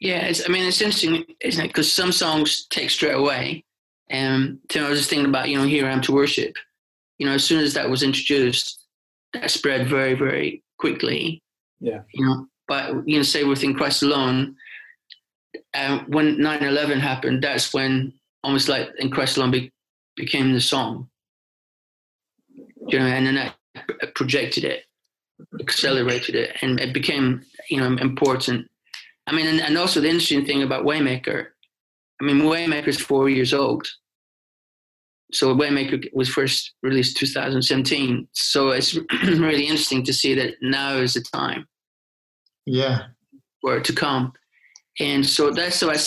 Yeah, 0.00 0.32
I 0.46 0.48
mean, 0.48 0.64
it's 0.64 0.80
interesting, 0.80 1.24
isn't 1.40 1.64
it? 1.64 1.68
Because 1.68 1.90
some 1.90 2.12
songs 2.12 2.66
take 2.70 2.90
straight 2.90 3.16
away. 3.16 3.64
And 4.10 4.58
um, 4.74 4.84
I 4.84 4.88
was 4.88 4.98
just 4.98 5.10
thinking 5.10 5.28
about, 5.28 5.48
you 5.48 5.58
know, 5.58 5.64
Here 5.64 5.86
I 5.86 5.92
Am 5.92 6.00
to 6.02 6.12
Worship. 6.12 6.54
You 7.18 7.26
know, 7.26 7.34
as 7.34 7.44
soon 7.44 7.60
as 7.60 7.74
that 7.74 7.90
was 7.90 8.02
introduced, 8.02 8.84
that 9.34 9.50
spread 9.50 9.88
very, 9.88 10.14
very 10.14 10.62
quickly. 10.78 11.42
Yeah. 11.80 12.02
You 12.14 12.26
know, 12.26 12.46
but, 12.66 13.06
you 13.06 13.16
know, 13.16 13.22
say 13.22 13.44
within 13.44 13.74
Christ 13.74 14.02
Alone, 14.02 14.56
uh, 15.74 16.00
when 16.06 16.40
9 16.40 16.62
11 16.62 17.00
happened, 17.00 17.42
that's 17.42 17.74
when 17.74 18.12
almost 18.42 18.68
like 18.68 18.88
In 18.98 19.10
Christ 19.10 19.36
Alone 19.36 19.50
be, 19.50 19.72
became 20.16 20.52
the 20.52 20.60
song. 20.60 21.08
You 22.86 22.98
know, 22.98 23.06
and 23.06 23.26
then 23.26 23.34
that 23.34 24.14
projected 24.14 24.64
it, 24.64 24.84
accelerated 25.60 26.34
it, 26.34 26.56
and 26.62 26.80
it 26.80 26.94
became 26.94 27.44
you 27.68 27.78
know 27.78 27.96
important. 28.00 28.68
I 29.26 29.32
mean, 29.32 29.46
and, 29.46 29.60
and 29.60 29.76
also 29.76 30.00
the 30.00 30.08
interesting 30.08 30.46
thing 30.46 30.62
about 30.62 30.84
Waymaker, 30.84 31.48
I 32.20 32.24
mean, 32.24 32.40
Waymaker 32.40 32.88
is 32.88 33.00
four 33.00 33.28
years 33.28 33.54
old. 33.54 33.86
So 35.32 35.54
Waymaker 35.54 36.08
was 36.12 36.28
first 36.28 36.74
released 36.82 37.16
2017. 37.18 38.28
So 38.32 38.70
it's 38.70 38.96
really 39.24 39.66
interesting 39.66 40.02
to 40.04 40.12
see 40.12 40.34
that 40.34 40.54
now 40.62 40.96
is 40.96 41.14
the 41.14 41.20
time. 41.20 41.66
Yeah. 42.64 43.06
For 43.60 43.76
it 43.76 43.84
to 43.84 43.92
come. 43.92 44.32
And 45.00 45.24
so 45.24 45.50
that's 45.50 45.82
what 45.82 45.96
I, 45.96 46.00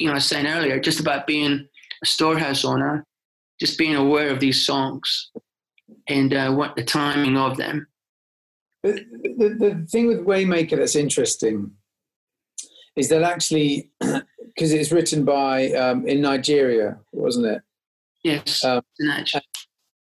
you 0.00 0.06
know, 0.06 0.12
I 0.12 0.16
was 0.16 0.26
saying 0.26 0.46
earlier, 0.46 0.80
just 0.80 1.00
about 1.00 1.26
being 1.26 1.68
a 2.02 2.06
storehouse 2.06 2.64
owner, 2.64 3.04
just 3.60 3.78
being 3.78 3.96
aware 3.96 4.30
of 4.30 4.40
these 4.40 4.64
songs 4.64 5.30
and 6.08 6.32
uh, 6.32 6.52
what 6.52 6.76
the 6.76 6.84
timing 6.84 7.36
of 7.36 7.56
them. 7.56 7.86
But 8.82 8.96
the, 9.22 9.56
the 9.58 9.86
thing 9.90 10.06
with 10.06 10.24
Waymaker 10.24 10.76
that's 10.76 10.96
interesting 10.96 11.72
is 12.96 13.08
that 13.08 13.22
actually, 13.22 13.90
because 14.54 14.72
it's 14.72 14.92
written 14.92 15.24
by 15.24 15.70
um, 15.72 16.06
in 16.06 16.20
Nigeria, 16.20 16.98
wasn't 17.12 17.46
it? 17.46 17.62
Yes, 18.24 18.64
um, 18.64 18.82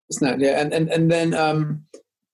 It's 0.09 0.23
not, 0.23 0.39
yeah, 0.39 0.61
and 0.61 0.73
and 0.73 0.89
and 0.91 1.11
then, 1.11 1.35
um, 1.35 1.85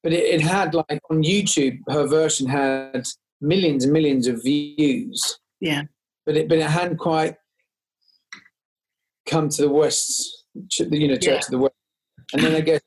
but 0.03 0.13
it, 0.13 0.25
it 0.25 0.41
had 0.41 0.75
like 0.75 1.01
on 1.11 1.23
YouTube, 1.23 1.79
her 1.89 2.07
version 2.07 2.47
had 2.47 3.07
millions 3.41 3.85
and 3.85 3.93
millions 3.93 4.27
of 4.27 4.43
views. 4.43 5.39
Yeah, 5.61 5.83
but 6.27 6.37
it 6.37 6.49
but 6.49 6.59
it 6.59 6.69
hadn't 6.69 6.99
quite 6.99 7.37
come 9.27 9.49
to 9.49 9.63
the 9.63 9.71
west, 9.71 10.45
you 10.79 11.09
know, 11.09 11.17
yeah. 11.21 11.35
of 11.35 11.47
the 11.47 11.59
west, 11.59 11.75
and 12.35 12.43
then 12.43 12.55
I 12.55 12.61
guess 12.61 12.81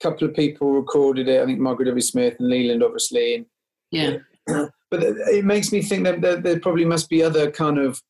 a 0.00 0.08
couple 0.08 0.26
of 0.26 0.34
people 0.34 0.72
recorded 0.72 1.28
it. 1.28 1.40
I 1.40 1.46
think 1.46 1.60
Michael 1.60 1.84
W. 1.84 2.00
Smith 2.00 2.36
and 2.40 2.50
Leeland, 2.50 2.82
obviously. 2.82 3.36
And, 3.36 3.46
yeah. 3.90 4.16
But 4.92 5.04
it 5.04 5.46
makes 5.46 5.72
me 5.72 5.80
think 5.80 6.04
that 6.04 6.20
there, 6.20 6.36
there 6.36 6.60
probably 6.60 6.84
must 6.84 7.08
be 7.08 7.22
other 7.22 7.50
kind 7.50 7.78
of 7.78 8.02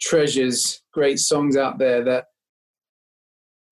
treasures, 0.00 0.80
great 0.92 1.18
songs 1.18 1.56
out 1.56 1.78
there 1.78 2.04
that, 2.04 2.26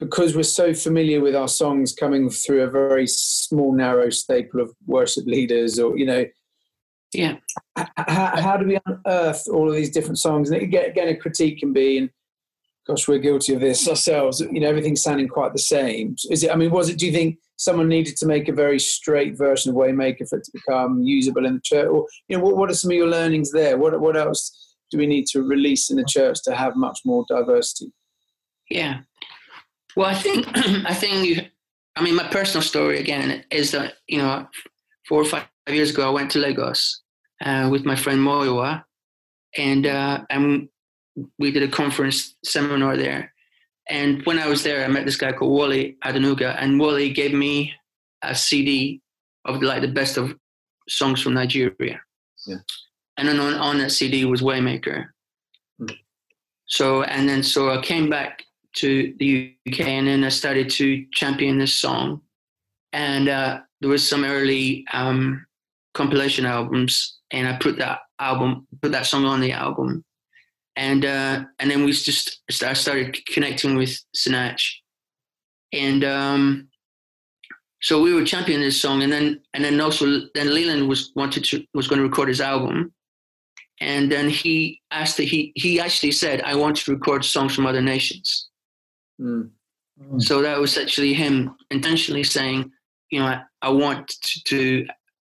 because 0.00 0.34
we're 0.34 0.42
so 0.42 0.74
familiar 0.74 1.20
with 1.20 1.36
our 1.36 1.46
songs 1.46 1.94
coming 1.94 2.28
through 2.28 2.62
a 2.62 2.70
very 2.70 3.06
small, 3.06 3.72
narrow 3.72 4.10
staple 4.10 4.60
of 4.60 4.74
worship 4.84 5.26
leaders, 5.26 5.78
or 5.78 5.96
you 5.96 6.06
know, 6.06 6.24
yeah, 7.14 7.36
how, 7.76 8.42
how 8.42 8.56
do 8.56 8.66
we 8.66 8.78
unearth 8.84 9.46
all 9.48 9.68
of 9.68 9.76
these 9.76 9.90
different 9.90 10.18
songs? 10.18 10.50
And 10.50 10.60
again, 10.60 10.90
again, 10.90 11.08
a 11.08 11.16
critique 11.16 11.60
can 11.60 11.72
be, 11.72 11.98
and 11.98 12.10
gosh, 12.86 13.06
we're 13.06 13.18
guilty 13.18 13.54
of 13.54 13.60
this 13.60 13.88
ourselves. 13.88 14.40
You 14.40 14.58
know, 14.58 14.68
everything's 14.68 15.02
sounding 15.02 15.28
quite 15.28 15.52
the 15.52 15.60
same. 15.60 16.16
Is 16.30 16.42
it? 16.42 16.50
I 16.50 16.56
mean, 16.56 16.72
was 16.72 16.88
it? 16.88 16.98
Do 16.98 17.06
you 17.06 17.12
think 17.12 17.38
someone 17.56 17.88
needed 17.88 18.16
to 18.18 18.26
make 18.26 18.48
a 18.48 18.52
very 18.52 18.78
straight 18.78 19.36
version 19.36 19.70
of 19.70 19.76
Waymaker 19.76 20.28
for 20.28 20.38
it 20.38 20.44
to 20.44 20.52
become 20.52 21.02
usable 21.02 21.46
in 21.46 21.54
the 21.54 21.60
church? 21.60 21.88
Or 21.88 22.06
you 22.28 22.36
know, 22.36 22.44
what, 22.44 22.56
what 22.56 22.70
are 22.70 22.74
some 22.74 22.90
of 22.90 22.96
your 22.96 23.08
learnings 23.08 23.50
there? 23.52 23.76
What 23.76 23.98
what 24.00 24.16
else 24.16 24.74
do 24.90 24.98
we 24.98 25.06
need 25.06 25.26
to 25.28 25.42
release 25.42 25.90
in 25.90 25.96
the 25.96 26.04
church 26.04 26.38
to 26.44 26.54
have 26.54 26.76
much 26.76 27.00
more 27.04 27.24
diversity? 27.28 27.92
Yeah, 28.70 29.00
well, 29.96 30.06
I 30.06 30.14
think 30.14 30.46
I 30.54 30.94
think 30.94 31.26
you. 31.26 31.42
I 31.96 32.02
mean, 32.02 32.14
my 32.14 32.28
personal 32.28 32.62
story 32.62 33.00
again 33.00 33.44
is 33.50 33.70
that 33.70 33.94
you 34.06 34.18
know, 34.18 34.46
four 35.08 35.22
or 35.22 35.24
five 35.24 35.46
years 35.68 35.90
ago, 35.90 36.06
I 36.06 36.10
went 36.10 36.30
to 36.32 36.38
Lagos 36.38 37.00
uh, 37.44 37.68
with 37.72 37.84
my 37.86 37.96
friend 37.96 38.20
Moyowa, 38.20 38.84
and 39.56 39.86
uh, 39.86 40.24
and 40.28 40.68
we 41.38 41.50
did 41.50 41.62
a 41.62 41.68
conference 41.68 42.36
seminar 42.44 42.96
there. 42.96 43.32
And 43.88 44.24
when 44.24 44.38
I 44.38 44.48
was 44.48 44.62
there, 44.62 44.84
I 44.84 44.88
met 44.88 45.04
this 45.04 45.16
guy 45.16 45.32
called 45.32 45.52
Wally 45.52 45.96
Adenuga, 46.04 46.56
and 46.58 46.80
Wally 46.80 47.10
gave 47.10 47.32
me 47.32 47.72
a 48.22 48.34
CD 48.34 49.00
of 49.44 49.62
like 49.62 49.82
the 49.82 49.88
best 49.88 50.16
of 50.16 50.34
songs 50.88 51.22
from 51.22 51.34
Nigeria. 51.34 52.00
Yeah. 52.46 52.56
And 53.16 53.28
then 53.28 53.38
on, 53.38 53.54
on 53.54 53.78
that 53.78 53.92
CD 53.92 54.24
was 54.24 54.42
Waymaker. 54.42 55.06
Hmm. 55.78 55.94
So 56.66 57.02
and 57.04 57.28
then 57.28 57.42
so 57.42 57.70
I 57.70 57.80
came 57.80 58.10
back 58.10 58.42
to 58.76 59.14
the 59.18 59.54
UK, 59.68 59.80
and 59.80 60.06
then 60.06 60.24
I 60.24 60.28
started 60.28 60.68
to 60.70 61.06
champion 61.12 61.58
this 61.58 61.74
song. 61.74 62.20
And 62.92 63.28
uh, 63.28 63.60
there 63.80 63.90
was 63.90 64.08
some 64.08 64.24
early 64.24 64.84
um, 64.92 65.46
compilation 65.94 66.44
albums, 66.44 67.18
and 67.30 67.48
I 67.48 67.56
put 67.58 67.78
that 67.78 68.00
album, 68.18 68.66
put 68.82 68.92
that 68.92 69.06
song 69.06 69.24
on 69.24 69.40
the 69.40 69.52
album 69.52 70.04
and 70.76 71.04
uh, 71.04 71.44
and 71.58 71.70
then 71.70 71.84
we 71.84 71.92
just 71.92 72.40
I 72.62 72.74
started 72.74 73.18
connecting 73.26 73.76
with 73.76 73.98
Sinach, 74.14 74.62
and 75.72 76.04
um, 76.04 76.68
so 77.82 78.02
we 78.02 78.12
were 78.12 78.24
championing 78.24 78.64
this 78.64 78.80
song, 78.80 79.02
and 79.02 79.12
then 79.12 79.40
and 79.54 79.64
then 79.64 79.80
also 79.80 80.06
then 80.34 80.48
Leeland 80.48 80.88
was 80.88 81.12
wanted 81.16 81.44
to 81.44 81.64
was 81.74 81.88
going 81.88 82.00
to 82.00 82.06
record 82.06 82.28
his 82.28 82.40
album, 82.40 82.92
and 83.80 84.10
then 84.12 84.28
he 84.28 84.80
asked 84.90 85.16
that 85.16 85.24
he 85.24 85.52
he 85.54 85.80
actually 85.80 86.12
said 86.12 86.42
I 86.42 86.54
want 86.54 86.76
to 86.76 86.92
record 86.92 87.24
songs 87.24 87.54
from 87.54 87.66
other 87.66 87.82
nations. 87.82 88.48
Mm. 89.20 89.50
Mm. 90.02 90.22
So 90.22 90.42
that 90.42 90.58
was 90.58 90.76
actually 90.76 91.14
him 91.14 91.56
intentionally 91.70 92.22
saying, 92.22 92.70
you 93.10 93.18
know, 93.20 93.26
I, 93.26 93.42
I 93.62 93.70
want 93.70 94.08
to, 94.08 94.42
to 94.44 94.86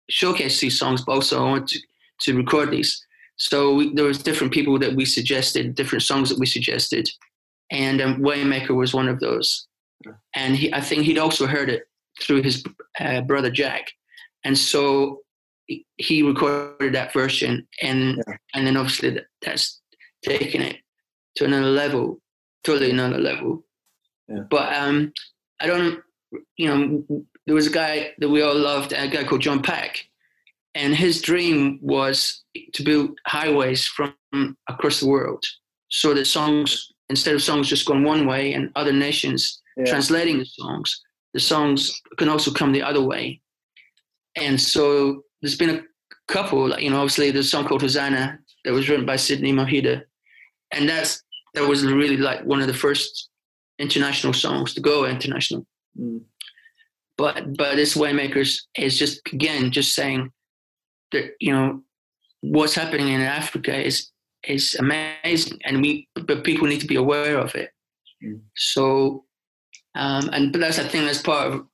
showcase 0.08 0.58
these 0.60 0.78
songs, 0.78 1.02
but 1.04 1.12
also 1.12 1.44
I 1.44 1.50
want 1.50 1.68
to 1.68 1.80
to 2.20 2.36
record 2.36 2.70
these. 2.70 3.04
So 3.37 3.75
we, 3.75 3.95
there 3.95 4.05
was 4.05 4.23
different 4.23 4.53
people 4.53 4.79
that 4.79 4.95
we 4.95 5.05
suggested, 5.05 5.75
different 5.75 6.03
songs 6.03 6.29
that 6.29 6.38
we 6.38 6.47
suggested, 6.47 7.09
and 7.71 8.00
um, 8.00 8.21
Waymaker 8.21 8.75
was 8.75 8.95
one 8.95 9.09
of 9.09 9.21
those. 9.21 9.67
And 10.35 10.57
he, 10.57 10.73
I 10.73 10.81
think 10.81 11.05
he'd 11.05 11.19
also 11.19 11.47
heard 11.47 11.71
it 11.71 11.85
through 12.21 12.43
his 12.43 12.62
uh, 13.00 13.23
brother 13.23 13.50
Jack, 13.50 13.91
and 14.45 14.57
so 14.57 15.21
he 15.97 16.23
recorded 16.23 16.95
that 16.95 17.12
version, 17.12 17.67
and 17.83 18.23
yeah. 18.29 18.37
and 18.55 18.67
then 18.67 18.76
obviously 18.76 19.19
that's 19.43 19.81
taken 20.23 20.61
it 20.61 20.76
to 21.37 21.45
another 21.45 21.71
level, 21.71 22.21
totally 22.62 22.91
another 22.91 23.19
level. 23.19 23.64
Yeah. 24.29 24.45
But 24.50 24.75
um, 24.75 25.12
I 25.61 25.67
don't, 25.67 26.00
you 26.57 26.69
know, 26.69 27.25
there 27.47 27.55
was 27.55 27.67
a 27.67 27.71
guy 27.71 28.12
that 28.19 28.29
we 28.29 28.43
all 28.43 28.55
loved, 28.55 28.93
a 28.93 29.09
guy 29.09 29.25
called 29.25 29.43
John 29.43 29.62
Pack, 29.62 30.09
and 30.75 30.95
his 30.95 31.21
dream 31.21 31.78
was 31.81 32.43
to 32.73 32.83
build 32.83 33.19
highways 33.26 33.87
from 33.87 34.14
across 34.69 35.00
the 35.00 35.07
world 35.07 35.43
so 35.88 36.14
that 36.14 36.26
songs 36.26 36.93
instead 37.09 37.35
of 37.35 37.43
songs 37.43 37.69
just 37.69 37.87
going 37.87 38.02
one 38.02 38.26
way 38.26 38.52
and 38.52 38.71
other 38.75 38.93
nations 38.93 39.62
yeah. 39.76 39.85
translating 39.85 40.38
the 40.38 40.45
songs 40.45 41.00
the 41.35 41.40
songs 41.40 42.00
can 42.19 42.28
also 42.28 42.50
come 42.50 42.73
the 42.73 42.83
other 42.83 43.02
way 43.02 43.40
and 44.37 44.61
so 44.61 45.23
there's 45.40 45.57
been 45.57 45.71
a 45.71 45.83
couple 46.26 46.69
like 46.69 46.83
you 46.83 46.90
know 46.90 46.97
obviously 46.97 47.31
there's 47.31 47.47
a 47.47 47.50
song 47.50 47.64
called 47.64 47.83
hosanna 47.83 48.38
that 48.64 48.73
was 48.73 48.88
written 48.88 49.07
by 49.07 49.16
sidney 49.16 49.52
Mohede 49.52 50.02
and 50.73 50.88
that's 50.88 51.23
that 51.54 51.69
was 51.69 51.85
really 51.85 52.16
like 52.16 52.43
one 52.45 52.61
of 52.61 52.66
the 52.66 52.75
first 52.75 53.28
international 53.78 54.33
songs 54.33 54.75
to 54.75 54.81
go 54.81 55.07
international 55.07 55.66
mm. 55.99 56.21
but 57.16 57.57
but 57.57 57.76
this 57.76 57.97
waymakers 57.97 58.62
is 58.76 58.99
just 58.99 59.21
again 59.33 59.71
just 59.71 59.95
saying 59.95 60.31
that 61.14 61.33
you 61.40 61.52
know 61.52 61.83
what's 62.42 62.75
happening 62.75 63.09
in 63.09 63.21
Africa 63.21 63.75
is 63.75 64.11
is 64.47 64.76
amazing, 64.78 65.59
and 65.64 65.80
we 65.80 66.09
but 66.14 66.44
people 66.44 66.68
need 66.68 66.80
to 66.80 66.87
be 66.87 66.97
aware 66.97 67.38
of 67.38 67.54
it. 67.54 67.71
Mm. 68.23 68.40
So 68.54 69.25
Um, 69.94 70.28
and 70.33 70.52
but 70.52 70.61
that's 70.61 70.78
I 70.78 70.88
think 70.88 71.06
that's 71.06 71.23
part 71.23 71.52
of 71.52 71.66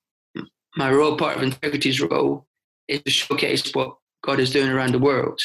my 0.76 0.90
role, 0.90 1.16
part 1.16 1.36
of 1.36 1.42
integrity's 1.42 2.00
role, 2.00 2.46
is 2.88 3.02
to 3.02 3.10
showcase 3.10 3.74
what 3.74 3.96
God 4.22 4.38
is 4.38 4.52
doing 4.52 4.70
around 4.70 4.92
the 4.92 4.98
world. 4.98 5.40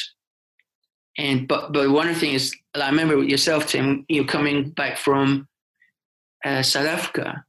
And 1.18 1.48
but 1.48 1.72
but 1.72 1.90
one 1.90 2.14
thing 2.14 2.34
is, 2.34 2.54
I 2.74 2.88
remember 2.90 3.22
yourself, 3.22 3.66
Tim, 3.66 4.04
you 4.08 4.24
coming 4.24 4.70
back 4.70 4.98
from 4.98 5.48
uh, 6.44 6.62
South 6.62 6.86
Africa 6.86 7.44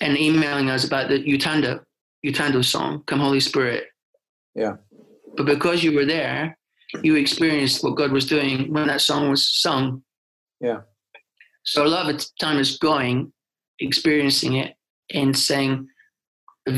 and 0.00 0.18
emailing 0.18 0.68
us 0.70 0.84
about 0.84 1.08
the 1.08 1.18
Utanda 1.24 1.84
Utando 2.24 2.62
song, 2.62 3.02
"Come 3.06 3.20
Holy 3.20 3.40
Spirit." 3.40 3.84
Yeah. 4.54 4.76
But 5.38 5.46
because 5.46 5.84
you 5.84 5.92
were 5.92 6.04
there, 6.04 6.58
you 7.02 7.14
experienced 7.14 7.84
what 7.84 7.96
God 7.96 8.10
was 8.10 8.26
doing 8.26 8.72
when 8.72 8.88
that 8.88 9.00
song 9.00 9.30
was 9.30 9.48
sung. 9.48 10.02
Yeah. 10.60 10.80
So 11.62 11.84
a 11.84 11.86
lot 11.86 12.10
of 12.10 12.18
the 12.18 12.26
time 12.40 12.58
is 12.58 12.76
going, 12.76 13.32
experiencing 13.78 14.54
it, 14.54 14.74
and 15.14 15.36
saying, 15.36 15.86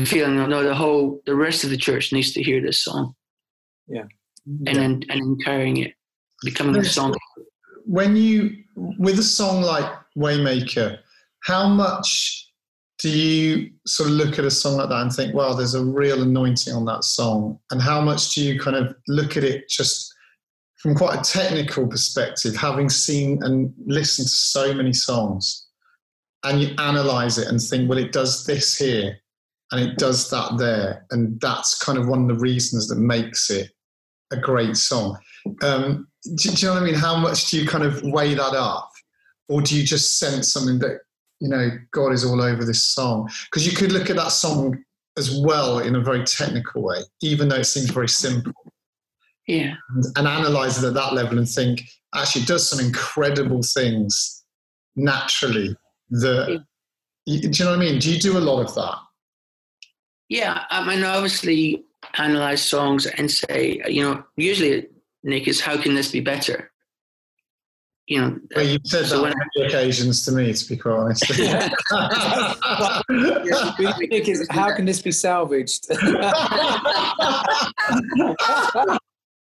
feeling, 0.05 0.35
no, 0.35 0.63
the 0.63 0.75
whole, 0.75 1.21
the 1.25 1.35
rest 1.35 1.63
of 1.63 1.71
the 1.71 1.77
church 1.77 2.13
needs 2.13 2.33
to 2.33 2.43
hear 2.43 2.61
this 2.61 2.83
song. 2.83 3.15
Yeah. 3.87 4.03
And 4.45 4.75
then 4.75 4.77
and, 4.77 5.05
and 5.09 5.43
carrying 5.43 5.77
it, 5.77 5.95
becoming 6.43 6.77
a 6.77 6.85
song. 6.85 7.15
When 7.85 8.15
you, 8.15 8.63
with 8.75 9.17
a 9.17 9.23
song 9.23 9.63
like 9.63 9.91
Waymaker, 10.15 10.99
how 11.45 11.67
much 11.67 12.50
do 13.01 13.09
you 13.09 13.71
sort 13.87 14.09
of 14.09 14.15
look 14.15 14.37
at 14.37 14.45
a 14.45 14.51
song 14.51 14.77
like 14.77 14.89
that 14.89 15.01
and 15.01 15.11
think, 15.11 15.33
wow, 15.33 15.53
there's 15.53 15.73
a 15.73 15.83
real 15.83 16.21
anointing 16.21 16.73
on 16.73 16.85
that 16.85 17.03
song? 17.03 17.57
And 17.71 17.81
how 17.81 17.99
much 17.99 18.35
do 18.35 18.43
you 18.43 18.59
kind 18.59 18.77
of 18.77 18.95
look 19.07 19.37
at 19.37 19.43
it 19.43 19.67
just 19.69 20.13
from 20.77 20.95
quite 20.95 21.19
a 21.19 21.23
technical 21.23 21.87
perspective, 21.87 22.55
having 22.55 22.89
seen 22.89 23.41
and 23.43 23.73
listened 23.85 24.27
to 24.27 24.33
so 24.33 24.73
many 24.73 24.93
songs, 24.93 25.67
and 26.43 26.61
you 26.61 26.75
analyze 26.77 27.37
it 27.37 27.47
and 27.47 27.59
think, 27.59 27.89
well, 27.89 27.99
it 27.99 28.11
does 28.11 28.45
this 28.45 28.77
here 28.77 29.17
and 29.71 29.81
it 29.81 29.97
does 29.97 30.29
that 30.29 30.57
there. 30.57 31.05
And 31.11 31.39
that's 31.39 31.77
kind 31.77 31.97
of 31.97 32.07
one 32.07 32.23
of 32.23 32.27
the 32.27 32.41
reasons 32.41 32.87
that 32.87 32.97
makes 32.97 33.49
it 33.49 33.71
a 34.31 34.37
great 34.37 34.75
song. 34.75 35.17
Um, 35.61 36.07
do, 36.23 36.49
do 36.49 36.49
you 36.49 36.67
know 36.67 36.73
what 36.73 36.83
I 36.83 36.85
mean? 36.85 36.95
How 36.95 37.15
much 37.15 37.49
do 37.49 37.59
you 37.59 37.67
kind 37.67 37.83
of 37.83 38.01
weigh 38.03 38.33
that 38.33 38.53
up? 38.53 38.89
Or 39.49 39.61
do 39.61 39.77
you 39.77 39.83
just 39.83 40.17
sense 40.17 40.51
something 40.51 40.79
that 40.79 41.01
you 41.41 41.49
know, 41.49 41.69
God 41.91 42.13
is 42.13 42.23
all 42.23 42.41
over 42.41 42.63
this 42.63 42.83
song. 42.83 43.29
Because 43.45 43.65
you 43.65 43.75
could 43.75 43.91
look 43.91 44.09
at 44.09 44.15
that 44.15 44.31
song 44.31 44.81
as 45.17 45.37
well 45.43 45.79
in 45.79 45.95
a 45.95 45.99
very 45.99 46.23
technical 46.23 46.83
way, 46.83 46.99
even 47.21 47.49
though 47.49 47.57
it 47.57 47.65
seems 47.65 47.89
very 47.89 48.07
simple. 48.07 48.53
Yeah. 49.47 49.73
And, 49.89 50.05
and 50.17 50.27
analyze 50.27 50.81
it 50.81 50.87
at 50.87 50.93
that 50.93 51.13
level 51.13 51.39
and 51.39 51.49
think, 51.49 51.81
actually, 52.15 52.43
it 52.43 52.47
does 52.47 52.69
some 52.69 52.79
incredible 52.79 53.61
things 53.63 54.45
naturally 54.95 55.75
that, 56.11 56.63
yeah. 57.25 57.41
do 57.41 57.47
you 57.49 57.65
know 57.65 57.71
what 57.71 57.79
I 57.79 57.81
mean? 57.81 57.99
Do 57.99 58.13
you 58.13 58.19
do 58.19 58.37
a 58.37 58.39
lot 58.39 58.61
of 58.61 58.73
that? 58.75 58.97
Yeah. 60.29 60.63
I 60.69 60.87
mean, 60.87 61.03
obviously, 61.03 61.83
analyze 62.17 62.61
songs 62.61 63.07
and 63.07 63.29
say, 63.29 63.81
you 63.87 64.03
know, 64.03 64.23
usually, 64.37 64.87
Nick, 65.23 65.47
is 65.47 65.59
how 65.59 65.81
can 65.81 65.95
this 65.95 66.11
be 66.11 66.19
better? 66.19 66.70
You 68.07 68.21
know. 68.21 68.37
Well, 68.55 68.65
you've 68.65 68.81
said 68.85 69.05
so 69.05 69.21
that 69.21 69.33
on 69.33 69.39
many 69.55 69.67
occasions 69.67 70.25
to 70.25 70.31
me, 70.31 70.51
to 70.53 70.69
be 70.69 70.77
quite 70.77 70.93
honest. 70.93 71.29
is, 74.27 74.47
how 74.49 74.75
can 74.75 74.85
this 74.85 75.01
be 75.01 75.11
salvaged? 75.11 75.85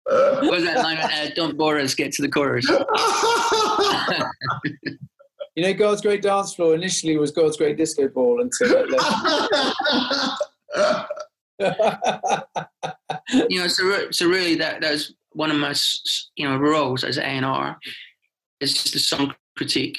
was 0.08 0.64
that 0.64 0.80
line? 0.82 0.98
Uh, 0.98 1.30
don't 1.34 1.56
bore 1.56 1.78
us. 1.78 1.94
Get 1.94 2.12
to 2.12 2.22
the 2.22 2.28
chorus. 2.28 2.68
you 5.54 5.62
know, 5.62 5.72
God's 5.74 6.02
great 6.02 6.22
dance 6.22 6.54
floor 6.54 6.74
initially 6.74 7.16
was 7.16 7.30
God's 7.30 7.56
great 7.56 7.76
disco 7.76 8.08
ball 8.08 8.40
until 8.40 8.72
it 8.72 8.90
you 13.50 13.60
know, 13.60 13.66
so 13.66 14.10
so 14.10 14.26
really 14.26 14.54
that 14.54 14.80
that 14.80 14.92
was 14.92 15.14
one 15.32 15.50
of 15.50 15.58
my 15.58 15.75
you 16.36 16.49
know 16.49 16.56
roles 16.56 17.04
as 17.04 17.18
A 17.18 17.25
and 17.25 17.44
R 17.44 17.78
it's 18.60 18.73
just 18.73 18.94
a 18.94 18.99
song 18.99 19.34
critique. 19.56 19.99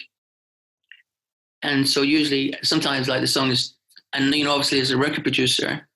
And 1.63 1.87
so 1.87 2.01
usually, 2.01 2.53
sometimes 2.63 3.07
like 3.07 3.21
the 3.21 3.27
song 3.27 3.49
is, 3.49 3.75
and 4.13 4.33
you 4.33 4.43
know, 4.43 4.51
obviously 4.51 4.79
as 4.79 4.91
a 4.91 4.97
record 4.97 5.23
producer, 5.23 5.87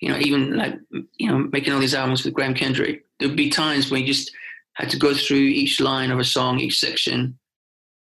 you 0.00 0.08
know, 0.08 0.18
even 0.18 0.56
like 0.56 0.78
you 1.18 1.28
know, 1.28 1.48
making 1.52 1.72
all 1.72 1.80
these 1.80 1.94
albums 1.94 2.24
with 2.24 2.34
Graham 2.34 2.54
Kendrick, 2.54 3.04
there'd 3.18 3.36
be 3.36 3.50
times 3.50 3.90
when 3.90 4.00
you 4.02 4.06
just 4.06 4.30
had 4.74 4.90
to 4.90 4.98
go 4.98 5.14
through 5.14 5.38
each 5.38 5.80
line 5.80 6.10
of 6.10 6.18
a 6.18 6.24
song, 6.24 6.58
each 6.58 6.78
section, 6.78 7.38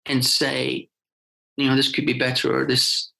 and 0.06 0.26
say, 0.26 0.90
you 1.58 1.70
know, 1.70 1.76
this 1.76 1.92
could 1.92 2.06
be 2.06 2.14
better 2.14 2.58
or 2.58 2.66
this. 2.66 3.12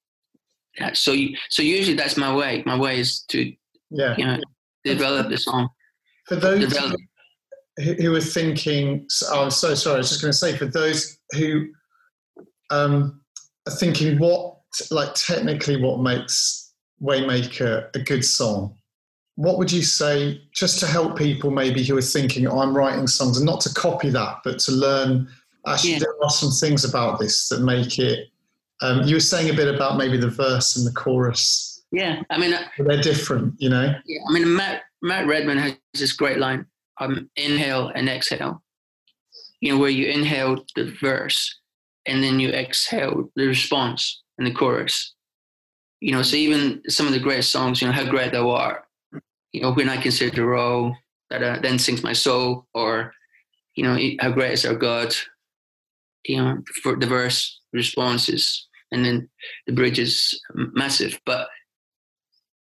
So, 0.92 1.12
you, 1.12 1.36
so 1.48 1.62
usually 1.62 1.96
that's 1.96 2.18
my 2.18 2.34
way. 2.34 2.62
My 2.66 2.78
way 2.78 3.00
is 3.00 3.22
to, 3.28 3.50
yeah, 3.90 4.14
you 4.18 4.26
know, 4.26 4.40
develop 4.84 5.30
the 5.30 5.38
song. 5.38 5.70
For 6.26 6.36
those, 6.36 6.60
develop 6.60 7.00
who 7.78 8.14
are 8.14 8.20
thinking, 8.20 9.06
oh, 9.28 9.44
I'm 9.44 9.50
so 9.50 9.74
sorry, 9.74 9.96
I 9.96 9.98
was 9.98 10.08
just 10.08 10.22
going 10.22 10.32
to 10.32 10.38
say, 10.38 10.56
for 10.56 10.64
those 10.64 11.18
who 11.32 11.68
um, 12.70 13.20
are 13.66 13.72
thinking 13.72 14.18
what, 14.18 14.56
like 14.90 15.14
technically 15.14 15.80
what 15.80 16.00
makes 16.00 16.72
Waymaker 17.02 17.94
a 17.94 17.98
good 17.98 18.24
song, 18.24 18.74
what 19.34 19.58
would 19.58 19.70
you 19.70 19.82
say 19.82 20.40
just 20.54 20.80
to 20.80 20.86
help 20.86 21.18
people 21.18 21.50
maybe 21.50 21.84
who 21.84 21.96
are 21.98 22.02
thinking, 22.02 22.46
oh, 22.46 22.60
I'm 22.60 22.74
writing 22.74 23.06
songs, 23.06 23.36
and 23.36 23.44
not 23.44 23.60
to 23.62 23.74
copy 23.74 24.08
that, 24.08 24.38
but 24.42 24.58
to 24.60 24.72
learn, 24.72 25.28
actually, 25.66 25.92
yeah. 25.92 25.98
there 25.98 26.24
are 26.24 26.30
some 26.30 26.50
things 26.50 26.84
about 26.84 27.18
this 27.18 27.50
that 27.50 27.60
make 27.60 27.98
it, 27.98 28.28
um, 28.80 29.02
you 29.02 29.16
were 29.16 29.20
saying 29.20 29.50
a 29.50 29.54
bit 29.54 29.72
about 29.74 29.98
maybe 29.98 30.16
the 30.16 30.30
verse 30.30 30.76
and 30.76 30.86
the 30.86 30.92
chorus. 30.92 31.84
Yeah, 31.92 32.22
I 32.30 32.38
mean, 32.38 32.54
uh, 32.54 32.62
they're 32.78 33.02
different, 33.02 33.54
you 33.58 33.68
know? 33.68 33.94
Yeah, 34.06 34.20
I 34.26 34.32
mean, 34.32 34.56
Matt, 34.56 34.84
Matt 35.02 35.26
Redman 35.26 35.58
has 35.58 35.76
this 35.92 36.12
great 36.14 36.38
line 36.38 36.66
um, 36.98 37.30
inhale 37.36 37.88
and 37.94 38.08
exhale. 38.08 38.62
You 39.60 39.72
know, 39.72 39.78
where 39.78 39.90
you 39.90 40.06
inhale 40.06 40.64
the 40.74 40.94
verse 41.00 41.58
and 42.06 42.22
then 42.22 42.38
you 42.38 42.50
exhale 42.50 43.30
the 43.36 43.46
response 43.46 44.22
and 44.38 44.46
the 44.46 44.52
chorus. 44.52 45.14
You 46.00 46.12
know, 46.12 46.22
so 46.22 46.36
even 46.36 46.82
some 46.88 47.06
of 47.06 47.12
the 47.12 47.18
great 47.18 47.44
songs, 47.44 47.80
you 47.80 47.88
know, 47.88 47.92
How 47.92 48.04
Great 48.08 48.32
Thou 48.32 48.50
Art, 48.50 48.84
you 49.52 49.62
know, 49.62 49.72
When 49.72 49.88
I 49.88 49.96
Consider 49.96 50.34
the 50.34 50.44
Role, 50.44 50.94
that 51.30 51.42
uh, 51.42 51.58
then 51.60 51.78
sings 51.78 52.02
my 52.02 52.12
soul, 52.12 52.66
or, 52.74 53.12
you 53.74 53.82
know, 53.82 53.98
How 54.20 54.30
Great 54.30 54.52
is 54.52 54.66
Our 54.66 54.74
God, 54.74 55.14
you 56.24 56.36
know, 56.36 56.62
for 56.82 56.96
the 56.96 57.06
verse 57.06 57.60
responses, 57.72 58.68
and 58.92 59.04
then 59.04 59.28
the 59.66 59.72
bridge 59.72 59.98
is 59.98 60.40
massive. 60.54 61.18
But 61.24 61.48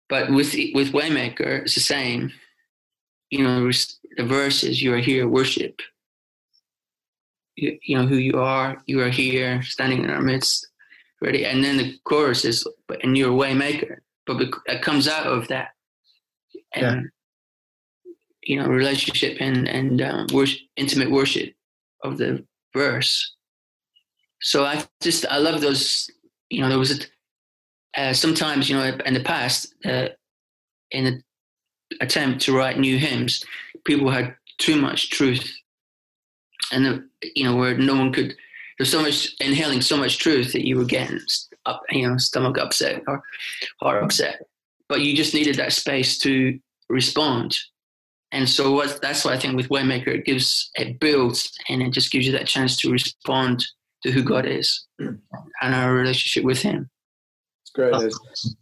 but 0.08 0.30
with 0.32 0.54
with 0.74 0.92
Waymaker, 0.92 1.62
it's 1.62 1.74
the 1.74 1.80
same. 1.80 2.32
You 3.30 3.44
know, 3.44 3.70
the 4.16 4.24
verses 4.24 4.82
you 4.82 4.92
are 4.94 4.98
here 4.98 5.28
worship. 5.28 5.80
You, 7.56 7.78
you, 7.82 7.98
know 7.98 8.06
who 8.06 8.16
you 8.16 8.40
are 8.40 8.82
you 8.86 9.02
are 9.02 9.10
here 9.10 9.62
standing 9.62 10.04
in 10.04 10.10
our 10.10 10.22
midst 10.22 10.66
ready. 11.20 11.44
And 11.44 11.62
then 11.62 11.76
the 11.76 11.98
chorus 12.04 12.44
is 12.44 12.66
and 13.02 13.16
you're 13.16 13.30
a 13.30 13.34
way 13.34 13.52
maker 13.54 14.02
but 14.26 14.40
it 14.66 14.82
comes 14.82 15.08
out 15.08 15.26
of 15.26 15.48
that. 15.48 15.70
And 16.74 17.10
yeah. 18.04 18.10
you 18.42 18.56
know 18.60 18.68
relationship 18.68 19.36
and 19.40 19.68
and 19.68 20.00
um, 20.00 20.26
worship, 20.32 20.60
intimate 20.76 21.10
worship 21.10 21.52
of 22.04 22.18
the 22.18 22.44
verse. 22.74 23.34
So 24.40 24.64
i 24.64 24.84
just 25.00 25.26
i 25.26 25.36
love 25.36 25.60
those 25.60 26.08
you 26.48 26.60
know 26.60 26.68
there 26.68 26.78
was 26.78 26.92
a 26.92 28.00
uh, 28.00 28.12
sometimes 28.12 28.70
you 28.70 28.76
know 28.76 28.96
in 29.04 29.14
the 29.14 29.22
past 29.22 29.74
uh, 29.84 30.08
in 30.92 31.06
an 31.06 31.24
attempt 32.00 32.40
to 32.42 32.56
write 32.56 32.78
new 32.78 32.98
hymns 32.98 33.44
people 33.84 34.10
had 34.10 34.34
too 34.58 34.80
much 34.80 35.10
truth, 35.10 35.52
and 36.72 36.84
the, 36.84 37.08
you 37.34 37.44
know 37.44 37.56
where 37.56 37.76
no 37.76 37.96
one 37.96 38.12
could. 38.12 38.34
There's 38.78 38.90
so 38.90 39.02
much 39.02 39.34
inhaling 39.40 39.82
so 39.82 39.96
much 39.96 40.18
truth 40.18 40.52
that 40.52 40.66
you 40.66 40.78
were 40.78 40.86
getting 40.86 41.20
up, 41.66 41.82
you 41.90 42.08
know, 42.08 42.16
stomach 42.16 42.56
upset 42.58 43.02
or 43.06 43.22
heart 43.80 44.02
upset, 44.02 44.42
but 44.88 45.02
you 45.02 45.14
just 45.14 45.34
needed 45.34 45.56
that 45.56 45.72
space 45.72 46.18
to 46.18 46.58
respond. 46.88 47.58
And 48.32 48.48
so 48.48 48.72
what, 48.72 49.00
that's 49.02 49.24
why 49.24 49.32
I 49.32 49.38
think 49.38 49.56
with 49.56 49.68
Waymaker 49.68 50.08
it 50.08 50.24
gives 50.24 50.70
it 50.76 51.00
builds 51.00 51.52
and 51.68 51.82
it 51.82 51.92
just 51.92 52.12
gives 52.12 52.26
you 52.26 52.32
that 52.32 52.46
chance 52.46 52.76
to 52.78 52.90
respond 52.90 53.64
to 54.02 54.10
who 54.10 54.22
God 54.22 54.46
is 54.46 54.86
and 54.98 55.18
our 55.62 55.92
relationship 55.92 56.44
with 56.44 56.62
Him. 56.62 56.88
It's 57.62 57.70
great, 57.72 57.92
Les. 57.92 58.54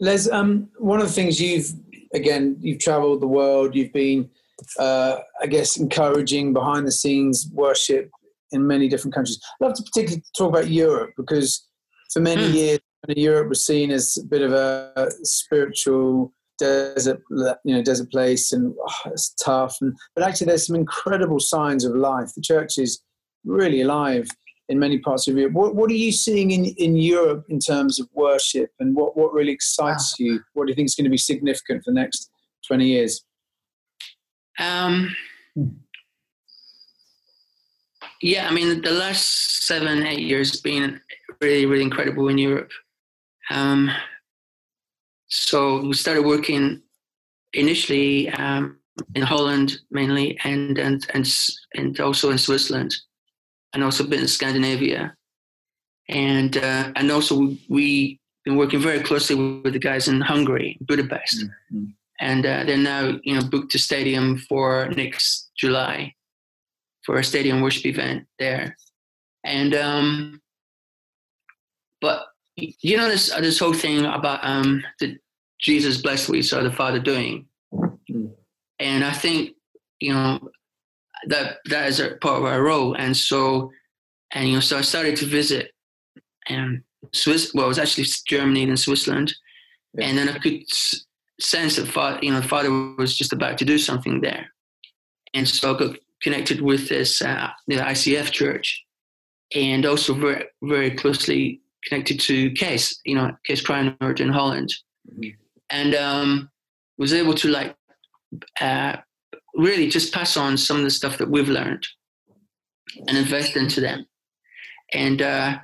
Les, 0.00 0.30
um, 0.30 0.68
one 0.78 1.00
of 1.00 1.06
the 1.06 1.12
things 1.12 1.40
you've 1.40 1.70
again 2.14 2.56
you've 2.60 2.78
travelled 2.78 3.20
the 3.20 3.26
world, 3.26 3.74
you've 3.74 3.92
been 3.92 4.30
uh, 4.78 5.18
I 5.40 5.46
guess, 5.46 5.76
encouraging 5.76 6.52
behind 6.52 6.86
the 6.86 6.92
scenes 6.92 7.48
worship 7.52 8.10
in 8.52 8.66
many 8.66 8.88
different 8.88 9.14
countries. 9.14 9.40
I'd 9.60 9.66
love 9.66 9.74
to 9.74 9.82
particularly 9.82 10.22
talk 10.36 10.50
about 10.50 10.70
Europe 10.70 11.12
because 11.16 11.66
for 12.12 12.20
many 12.20 12.42
mm. 12.42 12.54
years, 12.54 12.78
Europe 13.08 13.48
was 13.48 13.64
seen 13.64 13.90
as 13.90 14.16
a 14.16 14.26
bit 14.26 14.42
of 14.42 14.52
a 14.52 15.10
spiritual 15.22 16.32
desert, 16.58 17.22
you 17.64 17.74
know, 17.74 17.82
desert 17.82 18.10
place, 18.10 18.52
and 18.52 18.74
oh, 18.80 19.10
it's 19.10 19.34
tough. 19.34 19.76
And 19.80 19.94
but 20.14 20.26
actually, 20.26 20.46
there's 20.46 20.66
some 20.66 20.76
incredible 20.76 21.38
signs 21.38 21.84
of 21.84 21.94
life. 21.94 22.32
The 22.34 22.40
church 22.40 22.78
is 22.78 23.00
really 23.44 23.82
alive 23.82 24.28
in 24.68 24.78
many 24.78 24.98
parts 24.98 25.28
of 25.28 25.36
Europe. 25.36 25.54
What, 25.54 25.76
what 25.76 25.90
are 25.90 25.94
you 25.94 26.10
seeing 26.10 26.50
in, 26.50 26.66
in 26.76 26.96
Europe 26.96 27.44
in 27.48 27.60
terms 27.60 28.00
of 28.00 28.08
worship 28.14 28.70
and 28.80 28.96
what, 28.96 29.16
what 29.16 29.32
really 29.32 29.52
excites 29.52 30.16
you? 30.18 30.40
What 30.54 30.66
do 30.66 30.70
you 30.70 30.74
think 30.74 30.86
is 30.86 30.94
going 30.94 31.04
to 31.04 31.10
be 31.10 31.18
significant 31.18 31.84
for 31.84 31.92
the 31.92 32.00
next 32.00 32.30
20 32.66 32.86
years? 32.86 33.24
Um, 34.58 35.14
yeah, 38.22 38.48
I 38.48 38.52
mean, 38.52 38.80
the 38.82 38.92
last 38.92 39.66
seven, 39.66 40.06
eight 40.06 40.20
years 40.20 40.50
has 40.50 40.60
been 40.60 41.00
really, 41.40 41.66
really 41.66 41.82
incredible 41.82 42.28
in 42.28 42.38
Europe. 42.38 42.70
Um, 43.50 43.90
so 45.28 45.82
we 45.82 45.92
started 45.94 46.24
working 46.24 46.82
initially 47.52 48.28
um, 48.30 48.78
in 49.14 49.22
Holland 49.22 49.78
mainly, 49.90 50.38
and 50.44 50.78
and 50.78 51.06
and 51.12 51.26
and 51.74 52.00
also 52.00 52.30
in 52.30 52.38
Switzerland, 52.38 52.94
and 53.74 53.84
also 53.84 54.06
been 54.06 54.20
in 54.20 54.28
Scandinavia, 54.28 55.14
and 56.08 56.56
uh, 56.56 56.92
and 56.96 57.10
also 57.10 57.54
we've 57.68 58.18
been 58.44 58.56
working 58.56 58.80
very 58.80 59.00
closely 59.00 59.36
with 59.36 59.72
the 59.72 59.78
guys 59.78 60.08
in 60.08 60.20
Hungary, 60.20 60.78
Budapest, 60.80 61.44
mm-hmm. 61.44 61.86
And 62.20 62.46
uh, 62.46 62.64
they're 62.64 62.76
now 62.76 63.18
you 63.22 63.34
know 63.34 63.46
booked 63.48 63.74
a 63.74 63.78
stadium 63.78 64.38
for 64.38 64.88
next 64.96 65.50
July, 65.56 66.14
for 67.04 67.18
a 67.18 67.24
stadium 67.24 67.60
worship 67.60 67.86
event 67.86 68.26
there, 68.38 68.76
and 69.44 69.74
um, 69.74 70.40
but 72.00 72.26
you 72.56 72.96
know 72.96 73.08
this 73.08 73.30
this 73.40 73.58
whole 73.58 73.74
thing 73.74 74.04
about 74.04 74.40
um 74.42 74.82
the 75.00 75.16
Jesus 75.60 76.02
blessed 76.02 76.28
we 76.28 76.42
saw 76.42 76.62
the 76.62 76.70
Father 76.70 76.98
doing, 76.98 77.46
mm. 77.72 78.30
and 78.78 79.04
I 79.04 79.12
think 79.12 79.52
you 80.00 80.12
know 80.12 80.50
that 81.28 81.58
that 81.66 81.88
is 81.88 82.00
a 82.00 82.16
part 82.16 82.38
of 82.38 82.44
our 82.44 82.62
role, 82.62 82.94
and 82.94 83.16
so 83.16 83.70
and 84.32 84.48
you 84.48 84.54
know 84.54 84.60
so 84.60 84.78
I 84.78 84.82
started 84.82 85.16
to 85.16 85.26
visit 85.26 85.72
and 86.48 86.82
Swiss 87.12 87.52
well 87.54 87.66
it 87.66 87.68
was 87.68 87.78
actually 87.78 88.06
Germany 88.28 88.64
and 88.64 88.78
Switzerland, 88.78 89.34
yeah. 89.94 90.06
and 90.06 90.18
then 90.18 90.28
I 90.28 90.38
could 90.38 90.62
sense 91.40 91.76
that 91.76 91.88
Father 91.88 92.18
you 92.22 92.32
know 92.32 92.42
Father 92.42 92.70
was 92.96 93.16
just 93.16 93.32
about 93.32 93.58
to 93.58 93.64
do 93.64 93.78
something 93.78 94.20
there, 94.20 94.46
and 95.34 95.48
so 95.48 95.74
I 95.74 95.78
got 95.78 95.96
connected 96.22 96.60
with 96.60 96.88
this 96.88 97.22
uh, 97.22 97.48
the 97.66 97.76
ICF 97.76 98.30
church, 98.30 98.84
and 99.54 99.86
also 99.86 100.14
very 100.14 100.44
very 100.62 100.90
closely 100.90 101.60
connected 101.86 102.20
to 102.20 102.50
Kees, 102.52 103.00
you 103.04 103.14
know, 103.14 103.32
Kees 103.44 103.62
Kraaienoord 103.62 104.20
in 104.20 104.28
Holland. 104.28 104.72
Mm-hmm. 105.10 105.30
And 105.70 105.94
um, 105.94 106.50
was 106.98 107.12
able 107.12 107.34
to 107.34 107.48
like 107.48 107.74
uh, 108.60 108.96
really 109.54 109.88
just 109.88 110.12
pass 110.12 110.36
on 110.36 110.56
some 110.56 110.78
of 110.78 110.84
the 110.84 110.90
stuff 110.90 111.18
that 111.18 111.30
we've 111.30 111.48
learned 111.48 111.86
and 113.08 113.16
invest 113.16 113.56
into 113.56 113.80
them. 113.80 114.06
And 114.92 115.20
uh, 115.22 115.58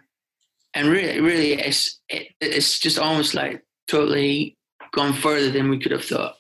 and 0.75 0.89
really, 0.89 1.21
really, 1.21 1.53
it's 1.53 2.01
it, 2.09 2.29
it's 2.41 2.79
just 2.79 2.99
almost 2.99 3.35
like 3.35 3.63
totally 3.87 4.57
gone 4.93 5.13
further 5.13 5.51
than 5.51 5.69
we 5.69 5.79
could 5.79 5.93
have 5.93 6.05
thought. 6.05 6.35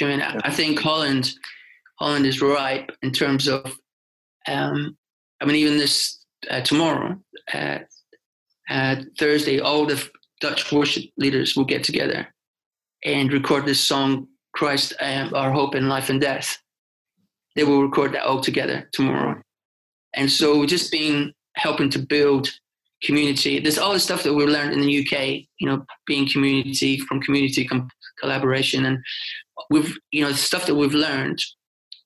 I 0.00 0.04
mean, 0.04 0.22
I, 0.22 0.40
I 0.44 0.50
think 0.50 0.78
Holland, 0.78 1.32
Holland 1.98 2.26
is 2.26 2.40
ripe 2.40 2.90
in 3.02 3.12
terms 3.12 3.48
of, 3.48 3.76
um, 4.48 4.96
I 5.40 5.44
mean, 5.44 5.56
even 5.56 5.78
this 5.78 6.24
uh, 6.48 6.60
tomorrow, 6.60 7.20
uh, 7.52 7.78
uh, 8.68 8.96
Thursday, 9.18 9.60
all 9.60 9.86
the 9.86 10.02
Dutch 10.40 10.72
worship 10.72 11.04
leaders 11.18 11.56
will 11.56 11.64
get 11.64 11.84
together 11.84 12.26
and 13.04 13.32
record 13.32 13.66
this 13.66 13.80
song, 13.80 14.28
Christ, 14.54 14.94
um, 15.00 15.34
Our 15.34 15.52
Hope 15.52 15.74
in 15.74 15.88
Life 15.88 16.10
and 16.10 16.20
Death. 16.20 16.56
They 17.56 17.64
will 17.64 17.82
record 17.82 18.12
that 18.12 18.24
all 18.24 18.40
together 18.40 18.88
tomorrow. 18.92 19.40
And 20.14 20.30
so 20.30 20.64
just 20.66 20.90
being 20.90 21.32
helping 21.56 21.90
to 21.90 21.98
build 21.98 22.50
community. 23.02 23.60
There's 23.60 23.78
all 23.78 23.92
the 23.92 24.00
stuff 24.00 24.22
that 24.22 24.34
we've 24.34 24.48
learned 24.48 24.72
in 24.72 24.80
the 24.80 25.00
UK, 25.00 25.44
you 25.58 25.66
know, 25.66 25.84
being 26.06 26.28
community 26.28 26.98
from 26.98 27.20
community 27.20 27.66
com- 27.66 27.88
collaboration. 28.18 28.86
And 28.86 28.98
we've, 29.70 29.96
you 30.10 30.22
know, 30.22 30.30
the 30.30 30.36
stuff 30.38 30.66
that 30.66 30.74
we've 30.74 30.94
learned, 30.94 31.38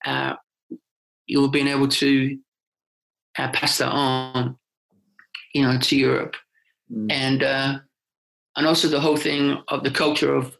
uh, 0.04 0.34
you've 1.26 1.52
been 1.52 1.68
able 1.68 1.88
to 1.88 2.38
uh, 3.38 3.48
pass 3.52 3.78
that 3.78 3.90
on, 3.90 4.56
you 5.54 5.62
know, 5.62 5.78
to 5.78 5.96
Europe 5.96 6.36
mm. 6.92 7.10
and 7.10 7.42
uh, 7.42 7.78
and 8.56 8.66
also 8.66 8.88
the 8.88 9.00
whole 9.00 9.16
thing 9.16 9.62
of 9.68 9.82
the 9.82 9.90
culture 9.90 10.34
of 10.34 10.56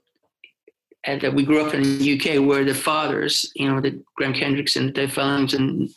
and 1.06 1.20
that 1.20 1.34
we 1.34 1.44
grew 1.44 1.64
up 1.64 1.74
in 1.74 1.82
the 1.82 2.18
UK 2.18 2.46
where 2.46 2.64
the 2.64 2.74
fathers, 2.74 3.50
you 3.54 3.70
know, 3.70 3.80
the 3.80 4.02
Graham 4.16 4.32
Kendricks 4.32 4.76
and 4.76 4.94
Dave 4.94 5.12
Fellingham 5.12 5.60
and 5.60 5.90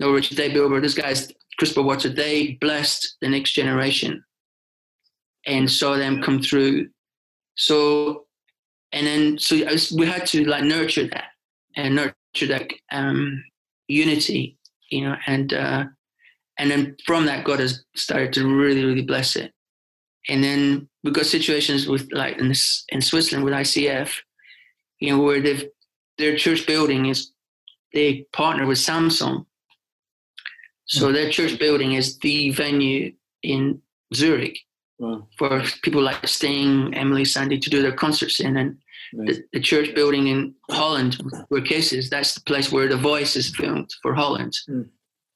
Noel 0.00 0.14
Richards 0.14 0.36
Dave 0.36 0.52
Bilbrough, 0.52 0.80
those 0.80 0.94
guys, 0.94 1.30
Chris 1.62 1.76
Watts, 1.76 2.02
they 2.16 2.58
blessed 2.60 3.18
the 3.20 3.28
next 3.28 3.52
generation 3.52 4.24
and 5.46 5.70
saw 5.70 5.96
them 5.96 6.20
come 6.20 6.42
through. 6.42 6.88
So, 7.54 8.26
and 8.90 9.06
then 9.06 9.38
so 9.38 9.54
we 9.96 10.06
had 10.06 10.26
to 10.26 10.44
like 10.44 10.64
nurture 10.64 11.06
that 11.06 11.26
and 11.76 11.94
nurture 11.94 12.48
that 12.48 12.68
um, 12.90 13.44
unity, 13.86 14.58
you 14.90 15.02
know, 15.02 15.14
and 15.28 15.52
uh, 15.52 15.84
and 16.58 16.68
then 16.68 16.96
from 17.06 17.26
that, 17.26 17.44
God 17.44 17.60
has 17.60 17.84
started 17.94 18.32
to 18.32 18.44
really, 18.44 18.84
really 18.84 19.02
bless 19.02 19.36
it. 19.36 19.52
And 20.28 20.42
then 20.42 20.88
we've 21.04 21.14
got 21.14 21.26
situations 21.26 21.86
with 21.86 22.08
like 22.10 22.38
in, 22.38 22.48
this, 22.48 22.84
in 22.88 23.00
Switzerland 23.00 23.44
with 23.44 23.54
ICF, 23.54 24.10
you 24.98 25.10
know, 25.10 25.22
where 25.22 25.40
they've 25.40 25.68
their 26.18 26.36
church 26.36 26.66
building 26.66 27.06
is 27.06 27.30
they 27.94 28.26
partner 28.32 28.66
with 28.66 28.78
Samsung. 28.78 29.46
So 30.86 31.12
their 31.12 31.30
church 31.30 31.58
building 31.58 31.92
is 31.92 32.18
the 32.18 32.50
venue 32.50 33.12
in 33.42 33.80
Zurich 34.14 34.58
wow. 34.98 35.26
for 35.38 35.62
people 35.82 36.02
like 36.02 36.26
Sting, 36.26 36.92
Emeli 36.92 37.22
Sandé 37.22 37.60
to 37.60 37.70
do 37.70 37.82
their 37.82 37.92
concerts 37.92 38.40
in. 38.40 38.56
And 38.56 38.78
the, 39.12 39.42
the, 39.52 39.60
church 39.60 39.94
building 39.94 40.28
in 40.28 40.54
Holland, 40.70 41.22
where 41.48 41.60
Kees's, 41.60 42.10
that's 42.10 42.34
the 42.34 42.40
place 42.42 42.72
where 42.72 42.88
The 42.88 42.96
Voice 42.96 43.36
is 43.36 43.54
filmed 43.54 43.90
for 44.02 44.14
Holland. 44.14 44.56
Mm. 44.68 44.88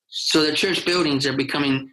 So 0.08 0.42
the 0.42 0.52
church 0.52 0.84
buildings 0.84 1.26
are 1.26 1.36
becoming 1.36 1.90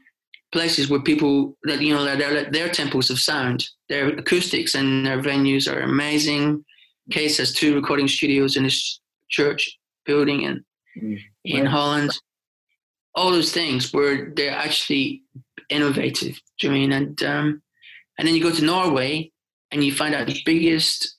places 0.54 0.90
where 0.90 1.02
people 1.02 1.58
that 1.64 1.82
you 1.82 1.94
know 1.94 2.06
their 2.06 2.50
their 2.50 2.70
temples 2.70 3.10
of 3.10 3.20
sound, 3.20 3.68
their 3.90 4.10
acoustics 4.10 4.76
and 4.76 5.06
their 5.06 5.22
venues 5.22 5.72
are 5.72 5.82
amazing. 5.82 6.64
Kees 7.12 7.38
has 7.38 7.52
two 7.52 7.76
recording 7.76 8.08
studios 8.08 8.56
in 8.56 8.64
his 8.64 9.02
church 9.30 9.78
building 10.06 10.44
in 10.44 10.64
mm. 10.98 11.20
in 11.44 11.66
Holland. 11.66 12.12
All 13.16 13.32
those 13.32 13.52
things 13.52 13.94
where 13.94 14.32
they're 14.36 14.52
actually 14.52 15.24
innovative. 15.70 16.40
Do 16.60 16.68
you 16.68 16.74
mean? 16.74 16.92
And 16.92 17.22
um, 17.24 17.62
and 18.18 18.28
then 18.28 18.36
you 18.36 18.42
go 18.44 18.52
to 18.52 18.64
Norway 18.64 19.32
and 19.72 19.84
you 19.84 19.94
find 19.94 20.16
out 20.16 20.28
the 20.28 20.42
biggest 20.46 21.18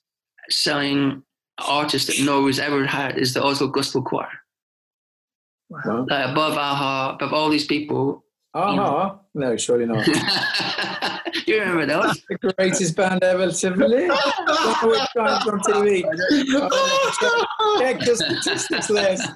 selling 0.50 1.22
artist 1.58 2.08
that 2.08 2.20
Norway's 2.20 2.58
ever 2.58 2.84
had 2.86 3.18
is 3.18 3.34
the 3.34 3.42
Oslo 3.42 3.68
Gospel 3.68 4.02
Choir. 4.02 4.28
Wow. 5.70 6.06
Like 6.08 6.30
above 6.30 6.54
a-ha, 6.54 7.12
above 7.14 7.32
all 7.32 7.48
these 7.48 7.66
people. 7.66 8.24
Uh-huh. 8.54 8.82
a-ha? 8.82 9.18
No, 9.34 9.56
surely 9.56 9.84
not. 9.84 10.06
you 11.46 11.58
remember 11.58 11.86
those? 11.86 12.22
the 12.28 12.38
greatest 12.56 12.96
band 12.96 13.22
ever 13.24 13.50
to 13.50 13.70
live. 13.70 14.10
On 14.10 15.60
TV. 15.60 16.04
Oh, 17.66 17.78
check 17.80 17.98
the 18.00 18.14
statistics 18.16 18.90
list. 18.90 19.28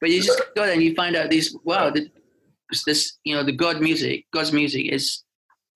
but 0.00 0.10
you 0.10 0.22
just 0.22 0.40
go 0.54 0.64
there 0.64 0.72
and 0.72 0.82
you 0.82 0.94
find 0.94 1.16
out 1.16 1.30
these, 1.30 1.56
wow, 1.64 1.90
this, 1.90 3.18
you 3.24 3.34
know, 3.34 3.42
the 3.42 3.52
God 3.52 3.80
music, 3.80 4.26
God's 4.32 4.52
music 4.52 4.92
is, 4.92 5.24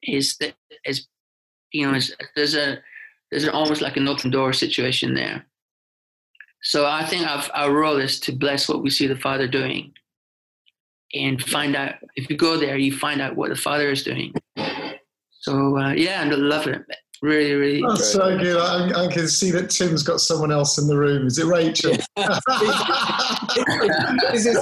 is, 0.02 0.36
the, 0.36 0.52
is 0.84 1.08
you 1.72 1.86
know, 1.86 1.96
is, 1.96 2.14
there's 2.36 2.54
a, 2.54 2.78
there's 3.30 3.44
an, 3.44 3.50
almost 3.50 3.80
like 3.82 3.96
an 3.96 4.06
open 4.06 4.30
door 4.30 4.52
situation 4.52 5.14
there 5.14 5.44
so 6.62 6.86
I 6.86 7.04
think 7.04 7.26
our, 7.26 7.44
our 7.54 7.72
role 7.72 7.98
is 7.98 8.18
to 8.20 8.32
bless 8.32 8.68
what 8.68 8.82
we 8.82 8.90
see 8.90 9.06
the 9.06 9.16
Father 9.16 9.46
doing 9.46 9.92
and 11.14 11.42
find 11.42 11.74
out, 11.76 11.94
if 12.16 12.28
you 12.28 12.36
go 12.36 12.56
there, 12.56 12.76
you 12.76 12.96
find 12.96 13.20
out 13.20 13.36
what 13.36 13.50
the 13.50 13.56
Father 13.56 13.90
is 13.90 14.02
doing. 14.02 14.32
So 15.40 15.78
uh, 15.78 15.92
yeah, 15.92 16.22
I 16.22 16.24
love 16.24 16.66
it. 16.66 16.82
Really, 17.22 17.54
really. 17.54 17.82
That's 17.82 18.12
so 18.12 18.38
good. 18.38 18.56
I, 18.56 19.06
I, 19.06 19.12
can 19.12 19.26
see 19.26 19.50
that 19.50 19.70
Tim's 19.70 20.02
got 20.04 20.20
someone 20.20 20.52
else 20.52 20.78
in 20.78 20.86
the 20.86 20.96
room. 20.96 21.26
Is 21.26 21.38
it 21.38 21.46
Rachel? 21.46 21.92
is, 24.34 24.58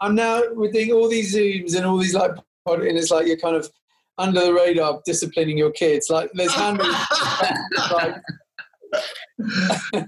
I'm 0.00 0.14
now 0.14 0.42
we're 0.52 0.72
doing 0.72 0.92
all 0.92 1.08
these 1.08 1.34
zooms 1.34 1.76
and 1.76 1.86
all 1.86 1.98
these 1.98 2.14
like, 2.14 2.32
and 2.66 2.98
it's 2.98 3.10
like 3.10 3.26
you're 3.26 3.36
kind 3.36 3.54
of 3.54 3.70
under 4.18 4.44
the 4.44 4.52
radar 4.52 5.00
disciplining 5.06 5.56
your 5.56 5.70
kids. 5.70 6.10
Like 6.10 6.30
there's 6.34 6.52
hand 6.52 6.78
like 7.92 8.16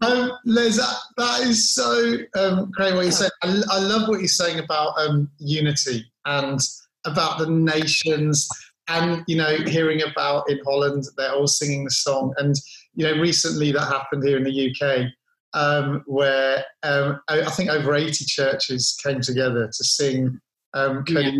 um, 0.03 0.33
Les, 0.45 0.77
that, 0.77 0.97
that 1.17 1.41
is 1.43 1.75
so 1.75 2.17
um, 2.35 2.71
great 2.71 2.95
what 2.95 3.07
you 3.07 3.13
said. 3.13 3.31
I, 3.43 3.63
I, 3.71 3.79
love 3.81 4.09
what 4.09 4.21
you're 4.21 4.29
saying 4.29 4.59
about 4.59 4.99
um, 4.99 5.31
unity 5.39 6.05
and 6.25 6.61
about 7.05 7.39
the 7.39 7.49
nations, 7.49 8.49
and 8.89 9.23
you 9.27 9.37
know, 9.37 9.57
hearing 9.67 10.03
about 10.03 10.51
in 10.51 10.59
Holland 10.65 11.05
they're 11.17 11.33
all 11.33 11.47
singing 11.47 11.85
the 11.85 11.91
song, 11.91 12.35
and 12.39 12.55
you 12.95 13.07
know, 13.07 13.21
recently 13.21 13.73
that 13.73 13.87
happened 13.87 14.25
here 14.25 14.37
in 14.37 14.45
the 14.45 14.71
UK. 14.71 15.13
Um, 15.53 16.05
where 16.07 16.65
um, 16.85 17.21
I, 17.27 17.41
I 17.41 17.51
think 17.51 17.71
over 17.71 17.93
80 17.97 18.25
churches 18.25 18.97
came 19.03 19.21
together 19.21 19.67
to 19.67 19.85
sing 19.85 20.41
Um, 20.75 21.03
yeah, 21.09 21.31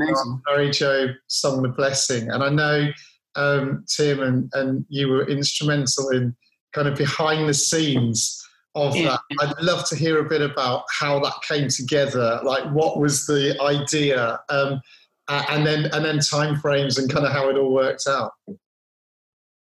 Mary 0.49 0.71
Jo 0.71 1.09
sung 1.29 1.63
The 1.63 1.69
Blessing. 1.69 2.29
And 2.31 2.43
I 2.43 2.49
know 2.49 2.89
um, 3.37 3.85
Tim 3.89 4.21
and, 4.21 4.51
and 4.55 4.85
you 4.89 5.09
were 5.09 5.29
instrumental 5.29 6.09
in 6.11 6.37
kind 6.73 6.89
of 6.89 6.97
behind 6.97 7.49
the 7.49 7.55
scenes 7.55 8.43
of 8.75 8.97
yeah. 8.97 9.17
that. 9.31 9.55
I'd 9.59 9.65
love 9.65 9.89
to 9.89 9.97
hear 9.97 10.21
a 10.21 10.29
bit 10.29 10.43
about 10.43 10.85
how 10.91 11.19
that 11.21 11.35
came 11.47 11.69
together. 11.69 12.41
Like, 12.45 12.65
what 12.71 12.99
was 12.99 13.27
the 13.27 13.61
idea, 13.61 14.41
um, 14.49 14.81
and 15.29 15.67
then 15.67 15.87
and 15.93 16.05
then 16.05 16.19
timeframes 16.19 16.99
and 16.99 17.11
kind 17.11 17.27
of 17.27 17.33
how 17.33 17.49
it 17.49 17.57
all 17.57 17.73
worked 17.73 18.07
out. 18.09 18.33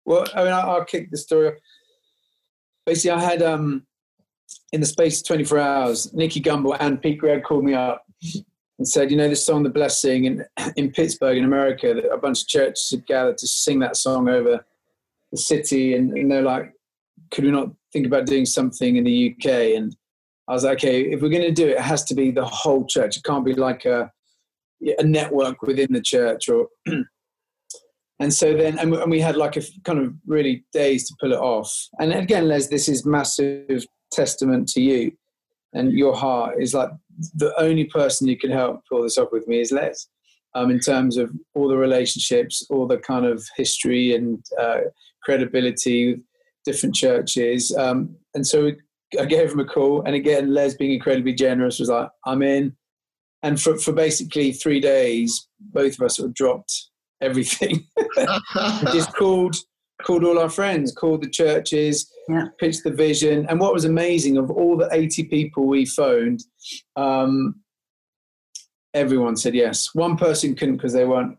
Well, 0.05 0.25
I 0.35 0.43
mean, 0.43 0.53
I'll, 0.53 0.71
I'll 0.71 0.85
kick 0.85 1.11
the 1.11 1.17
story. 1.17 1.49
Off. 1.49 1.53
Basically, 2.85 3.11
I 3.11 3.19
had 3.19 3.41
um, 3.43 3.85
in 4.71 4.81
the 4.81 4.87
space 4.87 5.21
of 5.21 5.27
24 5.27 5.59
hours, 5.59 6.13
Nicky 6.13 6.41
Gumbel 6.41 6.77
and 6.79 7.01
Pete 7.01 7.19
Greig 7.19 7.43
called 7.43 7.63
me 7.63 7.73
up 7.73 8.05
and 8.79 8.87
said, 8.87 9.11
you 9.11 9.17
know, 9.17 9.29
this 9.29 9.45
song, 9.45 9.63
The 9.63 9.69
Blessing, 9.69 10.25
in, 10.25 10.45
in 10.75 10.91
Pittsburgh, 10.91 11.37
in 11.37 11.43
America, 11.43 11.93
that 11.93 12.11
a 12.11 12.17
bunch 12.17 12.41
of 12.41 12.47
churches 12.47 12.89
had 12.91 13.05
gathered 13.05 13.37
to 13.39 13.47
sing 13.47 13.79
that 13.79 13.97
song 13.97 14.29
over 14.29 14.65
the 15.31 15.37
city. 15.37 15.95
And, 15.95 16.17
and 16.17 16.31
they're 16.31 16.41
like, 16.41 16.73
could 17.31 17.43
we 17.43 17.51
not 17.51 17.69
think 17.91 18.05
about 18.05 18.25
doing 18.25 18.45
something 18.45 18.95
in 18.95 19.03
the 19.03 19.35
UK? 19.35 19.77
And 19.77 19.95
I 20.47 20.53
was 20.53 20.63
like, 20.63 20.79
okay, 20.79 21.01
if 21.01 21.21
we're 21.21 21.29
going 21.29 21.43
to 21.43 21.51
do 21.51 21.67
it, 21.67 21.77
it 21.77 21.81
has 21.81 22.03
to 22.05 22.15
be 22.15 22.31
the 22.31 22.45
whole 22.45 22.85
church. 22.85 23.17
It 23.17 23.23
can't 23.23 23.45
be 23.45 23.53
like 23.53 23.85
a, 23.85 24.11
a 24.97 25.03
network 25.03 25.61
within 25.61 25.93
the 25.93 26.01
church 26.01 26.49
or. 26.49 26.67
and 28.19 28.33
so 28.33 28.55
then, 28.55 28.79
and 28.79 29.11
we 29.11 29.19
had 29.19 29.37
like 29.37 29.57
a 29.57 29.61
kind 29.83 29.99
of 29.99 30.13
really 30.25 30.65
days 30.73 31.07
to 31.07 31.15
pull 31.19 31.33
it 31.33 31.39
off. 31.39 31.73
And 31.99 32.13
again, 32.13 32.47
Les, 32.47 32.67
this 32.67 32.89
is 32.89 33.05
massive 33.05 33.85
testament 34.11 34.67
to 34.69 34.81
you 34.81 35.11
and 35.73 35.93
your 35.93 36.15
heart 36.15 36.55
is 36.59 36.73
like 36.73 36.89
the 37.35 37.53
only 37.59 37.85
person 37.85 38.27
you 38.27 38.37
can 38.37 38.51
help 38.51 38.81
pull 38.89 39.03
this 39.03 39.17
off 39.17 39.29
with 39.31 39.47
me 39.47 39.59
is 39.59 39.71
Les. 39.71 40.07
Um, 40.55 40.71
in 40.71 40.79
terms 40.79 41.17
of 41.17 41.31
all 41.53 41.67
the 41.67 41.77
relationships, 41.77 42.65
all 42.71 42.87
the 42.87 42.97
kind 42.97 43.25
of 43.25 43.45
history 43.55 44.15
and 44.15 44.43
uh, 44.59 44.79
credibility, 45.21 46.21
different 46.65 46.95
churches. 46.95 47.75
Um, 47.75 48.15
and 48.33 48.45
so 48.45 48.71
I 49.19 49.25
gave 49.25 49.51
him 49.51 49.59
a 49.59 49.65
call, 49.65 50.03
and 50.03 50.15
again, 50.15 50.53
Les, 50.53 50.75
being 50.75 50.93
incredibly 50.93 51.33
generous, 51.33 51.79
was 51.79 51.89
like, 51.89 52.09
"I'm 52.25 52.41
in." 52.41 52.75
And 53.41 53.59
for 53.59 53.77
for 53.77 53.93
basically 53.93 54.51
three 54.51 54.79
days, 54.79 55.47
both 55.59 55.93
of 55.93 56.01
us 56.01 56.17
sort 56.17 56.27
of 56.27 56.35
dropped 56.35 56.89
everything, 57.21 57.85
just 58.91 59.15
called 59.15 59.55
called 60.03 60.23
all 60.23 60.39
our 60.39 60.49
friends, 60.49 60.91
called 60.91 61.21
the 61.21 61.29
churches, 61.29 62.11
yeah. 62.27 62.45
pitched 62.59 62.83
the 62.83 62.91
vision. 62.91 63.45
And 63.49 63.59
what 63.59 63.73
was 63.73 63.85
amazing 63.85 64.37
of 64.37 64.49
all 64.49 64.77
the 64.77 64.89
80 64.91 65.25
people 65.25 65.67
we 65.67 65.85
phoned, 65.85 66.41
um, 66.95 67.55
everyone 68.93 69.35
said 69.35 69.55
yes. 69.55 69.93
One 69.93 70.15
person 70.15 70.55
couldn't 70.55 70.77
because 70.77 70.93
they 70.93 71.05
weren't 71.05 71.37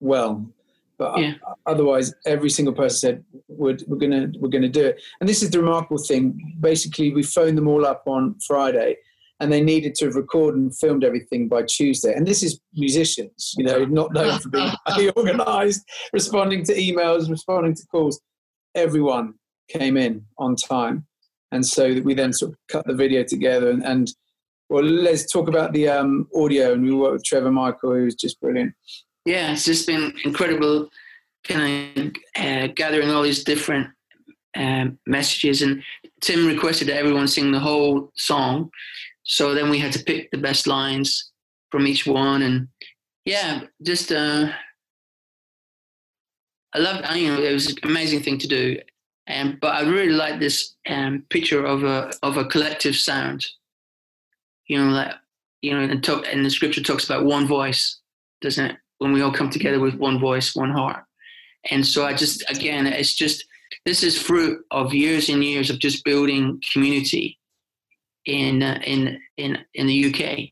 well. 0.00 0.46
But 0.98 1.18
yeah. 1.18 1.34
otherwise, 1.66 2.14
every 2.24 2.48
single 2.48 2.74
person 2.74 2.96
said 2.96 3.24
we're, 3.48 3.76
we're 3.86 3.98
gonna 3.98 4.28
we're 4.38 4.48
gonna 4.48 4.68
do 4.68 4.86
it. 4.86 5.02
And 5.20 5.28
this 5.28 5.42
is 5.42 5.50
the 5.50 5.60
remarkable 5.60 6.02
thing. 6.02 6.56
Basically, 6.60 7.12
we 7.12 7.22
phoned 7.22 7.58
them 7.58 7.68
all 7.68 7.84
up 7.84 8.04
on 8.06 8.36
Friday, 8.46 8.96
and 9.40 9.52
they 9.52 9.62
needed 9.62 9.94
to 9.96 10.10
record 10.10 10.54
and 10.54 10.76
filmed 10.76 11.04
everything 11.04 11.48
by 11.48 11.64
Tuesday. 11.64 12.14
And 12.14 12.26
this 12.26 12.42
is 12.42 12.60
musicians, 12.72 13.54
you 13.58 13.64
know, 13.64 13.84
not 13.84 14.14
known 14.14 14.38
for 14.38 14.48
being 14.48 14.72
highly 14.86 15.10
organised, 15.12 15.84
responding 16.12 16.64
to 16.64 16.74
emails, 16.74 17.28
responding 17.28 17.74
to 17.74 17.86
calls. 17.90 18.20
Everyone 18.74 19.34
came 19.68 19.98
in 19.98 20.24
on 20.38 20.56
time, 20.56 21.06
and 21.52 21.66
so 21.66 22.00
we 22.04 22.14
then 22.14 22.32
sort 22.32 22.52
of 22.52 22.58
cut 22.68 22.86
the 22.86 22.94
video 22.94 23.22
together. 23.22 23.68
And, 23.68 23.84
and 23.84 24.10
well, 24.70 24.82
let's 24.82 25.30
talk 25.30 25.48
about 25.48 25.74
the 25.74 25.88
um, 25.88 26.26
audio. 26.34 26.72
And 26.72 26.82
we 26.82 26.94
worked 26.94 27.12
with 27.12 27.24
Trevor 27.24 27.52
Michael, 27.52 27.94
who 27.94 28.04
was 28.04 28.14
just 28.14 28.40
brilliant. 28.40 28.72
Yeah, 29.26 29.52
it's 29.52 29.64
just 29.64 29.88
been 29.88 30.14
incredible, 30.24 30.88
kind 31.42 31.98
of 31.98 32.12
uh, 32.36 32.68
gathering 32.68 33.10
all 33.10 33.22
these 33.22 33.42
different 33.42 33.88
um, 34.56 34.98
messages. 35.04 35.62
And 35.62 35.82
Tim 36.20 36.46
requested 36.46 36.88
that 36.88 36.96
everyone 36.96 37.26
sing 37.26 37.50
the 37.50 37.58
whole 37.58 38.12
song. 38.14 38.70
So 39.24 39.52
then 39.52 39.68
we 39.68 39.80
had 39.80 39.92
to 39.92 40.04
pick 40.04 40.30
the 40.30 40.38
best 40.38 40.68
lines 40.68 41.32
from 41.72 41.88
each 41.88 42.06
one, 42.06 42.42
and 42.42 42.68
yeah, 43.24 43.62
just 43.82 44.12
uh, 44.12 44.52
I 46.72 46.78
loved. 46.78 47.04
You 47.16 47.34
know, 47.34 47.42
it 47.42 47.52
was 47.52 47.70
an 47.70 47.78
amazing 47.82 48.20
thing 48.22 48.38
to 48.38 48.46
do, 48.46 48.78
and 49.26 49.58
but 49.60 49.74
I 49.74 49.80
really 49.80 50.12
like 50.12 50.38
this 50.38 50.76
um, 50.88 51.24
picture 51.30 51.66
of 51.66 51.82
a 51.82 52.12
of 52.22 52.36
a 52.36 52.44
collective 52.44 52.94
sound. 52.94 53.44
You 54.68 54.78
know, 54.78 54.90
like 54.92 55.14
you 55.62 55.72
know, 55.72 55.80
and, 55.80 56.04
talk, 56.04 56.24
and 56.30 56.46
the 56.46 56.50
scripture 56.50 56.82
talks 56.82 57.04
about 57.04 57.24
one 57.24 57.48
voice, 57.48 57.98
doesn't 58.40 58.64
it? 58.64 58.76
When 58.98 59.12
we 59.12 59.22
all 59.22 59.32
come 59.32 59.50
together 59.50 59.78
with 59.78 59.94
one 59.94 60.18
voice, 60.18 60.56
one 60.56 60.70
heart, 60.70 61.04
and 61.70 61.86
so 61.86 62.04
I 62.04 62.14
just 62.14 62.48
again, 62.50 62.86
it's 62.86 63.14
just 63.14 63.44
this 63.84 64.02
is 64.02 64.20
fruit 64.20 64.64
of 64.70 64.94
years 64.94 65.28
and 65.28 65.42
years 65.42 65.70
of 65.70 65.78
just 65.78 66.04
building 66.04 66.60
community 66.72 67.38
in 68.26 68.62
uh, 68.62 68.80
in 68.84 69.20
in 69.36 69.58
in 69.74 69.86
the 69.86 70.06
UK, 70.06 70.50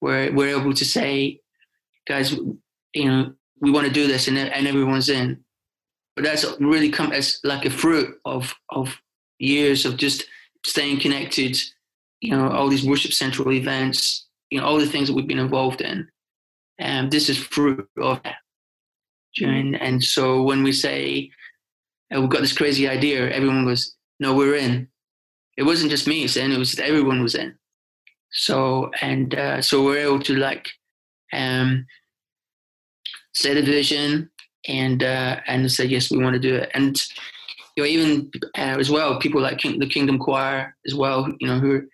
where 0.00 0.32
we're 0.32 0.58
able 0.58 0.74
to 0.74 0.84
say, 0.84 1.40
guys, 2.06 2.32
you 2.92 3.04
know, 3.04 3.32
we 3.60 3.70
want 3.70 3.86
to 3.86 3.92
do 3.92 4.06
this, 4.06 4.28
and 4.28 4.36
and 4.38 4.66
everyone's 4.66 5.08
in. 5.08 5.42
But 6.16 6.24
that's 6.24 6.44
really 6.60 6.90
come 6.90 7.12
as 7.12 7.40
like 7.44 7.64
a 7.64 7.70
fruit 7.70 8.18
of 8.24 8.54
of 8.70 8.96
years 9.38 9.84
of 9.84 9.96
just 9.96 10.24
staying 10.64 11.00
connected. 11.00 11.56
You 12.20 12.36
know, 12.36 12.48
all 12.50 12.68
these 12.68 12.84
worship 12.84 13.12
central 13.12 13.52
events. 13.52 14.26
You 14.50 14.60
know, 14.60 14.66
all 14.66 14.78
the 14.78 14.86
things 14.86 15.08
that 15.08 15.14
we've 15.14 15.26
been 15.26 15.38
involved 15.38 15.80
in. 15.80 16.08
And 16.78 17.10
this 17.10 17.28
is 17.28 17.38
fruit 17.38 17.88
of 17.98 18.22
that. 18.22 18.36
And, 19.40 19.80
and 19.80 20.02
so 20.02 20.42
when 20.42 20.62
we 20.62 20.72
say 20.72 21.30
oh, 22.12 22.20
we've 22.20 22.30
got 22.30 22.40
this 22.40 22.56
crazy 22.56 22.88
idea, 22.88 23.30
everyone 23.30 23.64
goes, 23.64 23.96
"No, 24.20 24.34
we're 24.34 24.54
in." 24.54 24.88
it 25.56 25.62
wasn't 25.62 25.90
just 25.90 26.06
me 26.06 26.26
saying 26.26 26.52
it 26.52 26.58
was 26.58 26.78
everyone 26.78 27.22
was 27.22 27.34
in. 27.34 27.54
So 28.30 28.90
and 29.00 29.34
uh, 29.34 29.62
so 29.62 29.84
we're 29.84 29.98
able 29.98 30.20
to 30.20 30.36
like 30.36 30.68
um, 31.32 31.86
say 33.32 33.54
the 33.54 33.62
vision 33.62 34.30
and 34.66 35.02
uh, 35.02 35.40
and 35.46 35.70
say 35.70 35.84
yes, 35.84 36.10
we 36.10 36.22
want 36.22 36.34
to 36.34 36.40
do 36.40 36.56
it. 36.56 36.70
And 36.74 37.00
you 37.76 37.82
know 37.82 37.88
even 37.88 38.30
uh, 38.58 38.78
as 38.78 38.90
well, 38.90 39.20
people 39.20 39.40
like 39.40 39.58
King, 39.58 39.78
the 39.78 39.88
Kingdom 39.88 40.18
Choir 40.18 40.76
as 40.86 40.94
well, 40.94 41.28
you 41.38 41.46
know, 41.46 41.58
who 41.58 41.76
are 41.76 41.86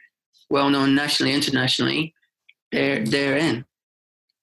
well 0.48 0.70
known 0.70 0.94
nationally, 0.94 1.34
internationally, 1.34 2.14
they're 2.72 3.04
they're 3.04 3.36
in. 3.36 3.64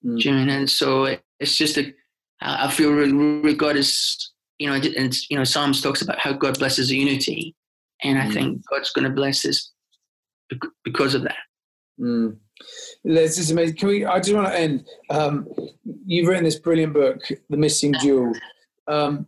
Mm. 0.05 0.23
You 0.23 0.31
know, 0.31 0.53
and 0.53 0.69
so 0.69 1.17
it's 1.39 1.55
just 1.55 1.77
a 1.77 1.93
I 2.41 2.69
feel 2.69 2.91
really, 2.91 3.13
really 3.13 3.55
God 3.55 3.75
is 3.75 4.31
you 4.59 4.67
know 4.67 4.75
and 4.75 5.15
you 5.29 5.37
know 5.37 5.43
Psalms 5.43 5.81
talks 5.81 6.01
about 6.01 6.19
how 6.19 6.33
God 6.33 6.59
blesses 6.59 6.91
unity 6.91 7.55
and 8.03 8.19
I 8.19 8.27
mm. 8.27 8.33
think 8.33 8.61
God's 8.69 8.91
going 8.91 9.07
to 9.07 9.13
bless 9.13 9.45
us 9.45 9.71
because 10.83 11.13
of 11.13 11.23
that. 11.23 11.37
Mm. 11.99 12.37
This 13.03 13.37
is 13.37 13.51
amazing. 13.51 13.75
Can 13.75 13.89
we? 13.89 14.05
I 14.05 14.19
just 14.19 14.33
want 14.33 14.47
to 14.47 14.59
end. 14.59 14.85
Um, 15.09 15.47
you've 16.05 16.27
written 16.27 16.43
this 16.43 16.59
brilliant 16.59 16.93
book, 16.93 17.21
The 17.49 17.57
Missing 17.57 17.95
Jewel, 18.01 18.33
um, 18.87 19.27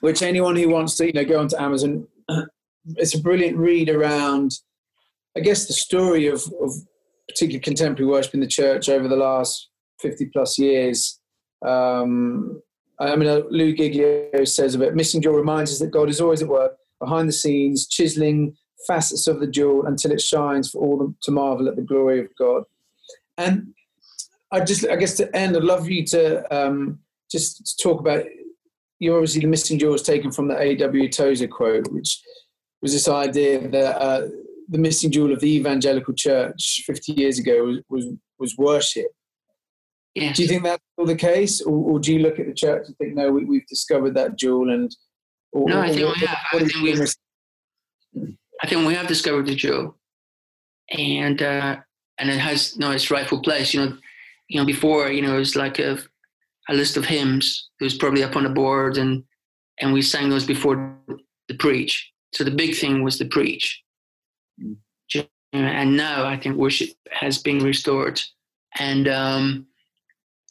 which 0.00 0.22
anyone 0.22 0.56
who 0.56 0.68
wants 0.68 0.96
to, 0.96 1.06
you 1.06 1.12
know, 1.12 1.24
go 1.24 1.40
onto 1.40 1.56
Amazon. 1.56 2.06
It's 2.96 3.14
a 3.14 3.22
brilliant 3.22 3.56
read 3.56 3.88
around, 3.88 4.50
I 5.36 5.40
guess, 5.40 5.68
the 5.68 5.72
story 5.72 6.26
of, 6.26 6.42
of 6.60 6.72
particularly 7.28 7.60
contemporary 7.60 8.10
worship 8.10 8.34
in 8.34 8.40
the 8.40 8.46
church 8.48 8.88
over 8.88 9.06
the 9.06 9.14
last 9.14 9.68
fifty 10.02 10.26
plus 10.26 10.58
years. 10.58 11.20
Um, 11.64 12.60
I 12.98 13.16
mean, 13.16 13.28
Lou 13.50 13.74
Giglio 13.74 14.44
says 14.44 14.74
of 14.74 14.82
it, 14.82 14.94
Missing 14.94 15.22
Jewel 15.22 15.36
reminds 15.36 15.72
us 15.72 15.78
that 15.78 15.90
God 15.90 16.08
is 16.08 16.20
always 16.20 16.42
at 16.42 16.48
work 16.48 16.76
behind 17.00 17.28
the 17.28 17.32
scenes, 17.32 17.86
chiseling 17.88 18.56
facets 18.86 19.26
of 19.26 19.40
the 19.40 19.46
jewel 19.46 19.86
until 19.86 20.12
it 20.12 20.20
shines 20.20 20.70
for 20.70 20.78
all 20.78 21.14
to 21.22 21.30
marvel 21.30 21.68
at 21.68 21.76
the 21.76 21.82
glory 21.82 22.20
of 22.20 22.28
God. 22.38 22.64
And 23.38 23.74
I 24.50 24.60
just, 24.60 24.86
I 24.86 24.96
guess 24.96 25.16
to 25.16 25.34
end, 25.34 25.56
I'd 25.56 25.64
love 25.64 25.88
you 25.88 26.04
to 26.06 26.54
um, 26.54 27.00
just 27.30 27.80
talk 27.82 28.00
about. 28.00 28.24
you're 28.98 29.16
obviously 29.16 29.40
the 29.40 29.46
missing 29.46 29.78
jewel 29.78 29.94
is 29.94 30.02
taken 30.02 30.30
from 30.30 30.48
the 30.48 30.58
A.W. 30.58 31.08
Tozer 31.08 31.48
quote, 31.48 31.90
which 31.90 32.20
was 32.82 32.92
this 32.92 33.08
idea 33.08 33.66
that 33.68 34.00
uh, 34.00 34.28
the 34.68 34.78
missing 34.78 35.10
jewel 35.10 35.32
of 35.32 35.40
the 35.40 35.56
evangelical 35.56 36.14
church 36.14 36.82
50 36.86 37.12
years 37.12 37.38
ago 37.38 37.64
was 37.64 37.78
was, 37.88 38.06
was 38.38 38.56
worship. 38.58 39.06
Yes. 40.14 40.36
Do 40.36 40.42
you 40.42 40.48
think 40.48 40.62
that's 40.64 40.82
still 40.92 41.06
the 41.06 41.16
case, 41.16 41.62
or, 41.62 41.92
or, 41.92 41.98
do 41.98 42.12
you 42.12 42.18
look 42.18 42.38
at 42.38 42.46
the 42.46 42.52
church 42.52 42.86
and 42.86 42.96
think, 42.98 43.14
no, 43.14 43.32
we, 43.32 43.58
have 43.58 43.66
discovered 43.66 44.12
that 44.14 44.36
jewel 44.36 44.70
and 44.70 44.94
or, 45.52 45.68
no, 45.68 45.80
I 45.80 45.88
think 45.88 46.14
we 46.14 46.26
have. 46.26 46.38
I 46.52 46.58
think, 46.58 46.82
we've, 46.82 48.34
I 48.62 48.66
think 48.66 48.86
we 48.86 48.94
have 48.94 49.06
discovered 49.06 49.46
the 49.46 49.54
jewel, 49.54 49.96
and 50.90 51.42
uh, 51.42 51.76
and 52.18 52.30
it 52.30 52.38
has 52.38 52.76
no 52.78 52.90
its 52.90 53.10
rightful 53.10 53.42
place. 53.42 53.74
You 53.74 53.84
know, 53.84 53.98
you 54.48 54.60
know 54.60 54.66
before 54.66 55.10
you 55.10 55.20
know 55.20 55.34
it 55.34 55.38
was 55.38 55.56
like 55.56 55.78
a 55.78 55.98
a 56.70 56.74
list 56.74 56.96
of 56.96 57.04
hymns. 57.04 57.68
It 57.80 57.84
was 57.84 57.96
probably 57.96 58.24
up 58.24 58.34
on 58.34 58.44
the 58.44 58.50
board, 58.50 58.96
and 58.96 59.24
and 59.80 59.92
we 59.92 60.00
sang 60.00 60.30
those 60.30 60.46
before 60.46 60.96
the 61.48 61.54
preach. 61.54 62.10
So 62.32 62.44
the 62.44 62.50
big 62.50 62.74
thing 62.74 63.02
was 63.02 63.18
the 63.18 63.26
preach, 63.26 63.82
and 65.52 65.96
now 65.96 66.24
I 66.24 66.38
think 66.38 66.56
worship 66.56 66.90
has 67.10 67.38
been 67.38 67.58
restored, 67.58 68.22
and 68.78 69.06
um, 69.06 69.66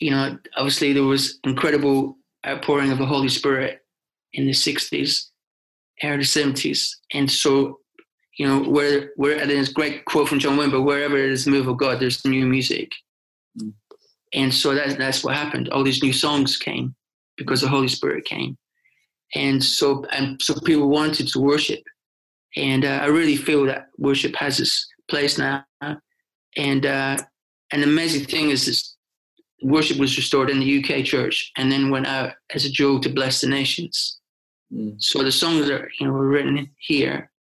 you 0.02 0.10
know, 0.10 0.38
obviously 0.58 0.94
there 0.94 1.04
was 1.04 1.40
incredible 1.44 2.18
outpouring 2.46 2.92
of 2.92 2.98
the 2.98 3.06
Holy 3.06 3.30
Spirit 3.30 3.86
in 4.34 4.46
the 4.46 4.52
60s, 4.52 5.28
early 6.04 6.24
70s. 6.24 6.90
And 7.14 7.30
so, 7.30 7.80
you 8.38 8.48
know, 8.48 8.64
where, 8.64 9.12
where, 9.16 9.40
and 9.40 9.50
there's 9.50 9.70
a 9.70 9.74
great 9.74 10.04
quote 10.06 10.28
from 10.28 10.40
John 10.40 10.58
Wimber, 10.58 10.84
wherever 10.84 11.16
there's 11.16 11.46
the 11.46 11.52
move 11.52 11.68
of 11.68 11.78
God, 11.78 12.00
there's 12.00 12.26
new 12.26 12.48
music. 12.48 12.92
Mm. 13.62 13.74
And 14.34 14.52
so 14.52 14.74
that, 14.74 14.98
that's 14.98 15.24
what 15.24 15.36
happened. 15.36 15.70
All 15.70 15.84
these 15.84 16.02
new 16.02 16.14
songs 16.14 16.58
came 16.58 16.96
because 17.38 17.62
the 17.62 17.68
Holy 17.68 17.88
Spirit 17.88 18.26
came. 18.26 18.58
And 19.36 19.64
so, 19.64 20.04
and 20.12 20.42
so 20.42 20.56
people 20.62 20.90
wanted 20.90 21.28
to 21.28 21.40
worship. 21.40 21.84
And 22.58 22.86
uh, 22.86 23.00
I 23.04 23.06
really 23.06 23.36
feel 23.36 23.66
that 23.68 23.90
worship 24.00 24.36
has 24.36 24.60
its 24.60 24.88
place 25.10 25.38
now. 25.38 25.64
And, 26.58 26.86
uh, 26.86 27.18
and 27.72 27.84
the 27.84 27.88
amazing 27.88 28.26
thing 28.26 28.50
is 28.50 28.66
this 28.66 28.90
worship 29.62 29.97
was 29.97 30.17
restored 30.17 30.50
in 30.50 30.60
the 30.60 30.84
UK 30.84 31.06
church 31.06 31.52
and 31.58 31.71
then 31.71 31.89
went 31.89 32.08
out 32.08 32.34
as 32.54 32.65
a 32.65 32.69
jewel 32.69 33.00
to 33.00 33.10
bless 33.10 33.41
the 33.41 33.47
nations. 33.47 34.19
Mm. 34.74 35.02
So 35.02 35.24
the 35.24 35.32
songs 35.32 35.67
that 35.67 35.88
you 36.00 36.08
know 36.08 36.13
were 36.13 36.28
written 36.28 36.69
here 36.80 37.32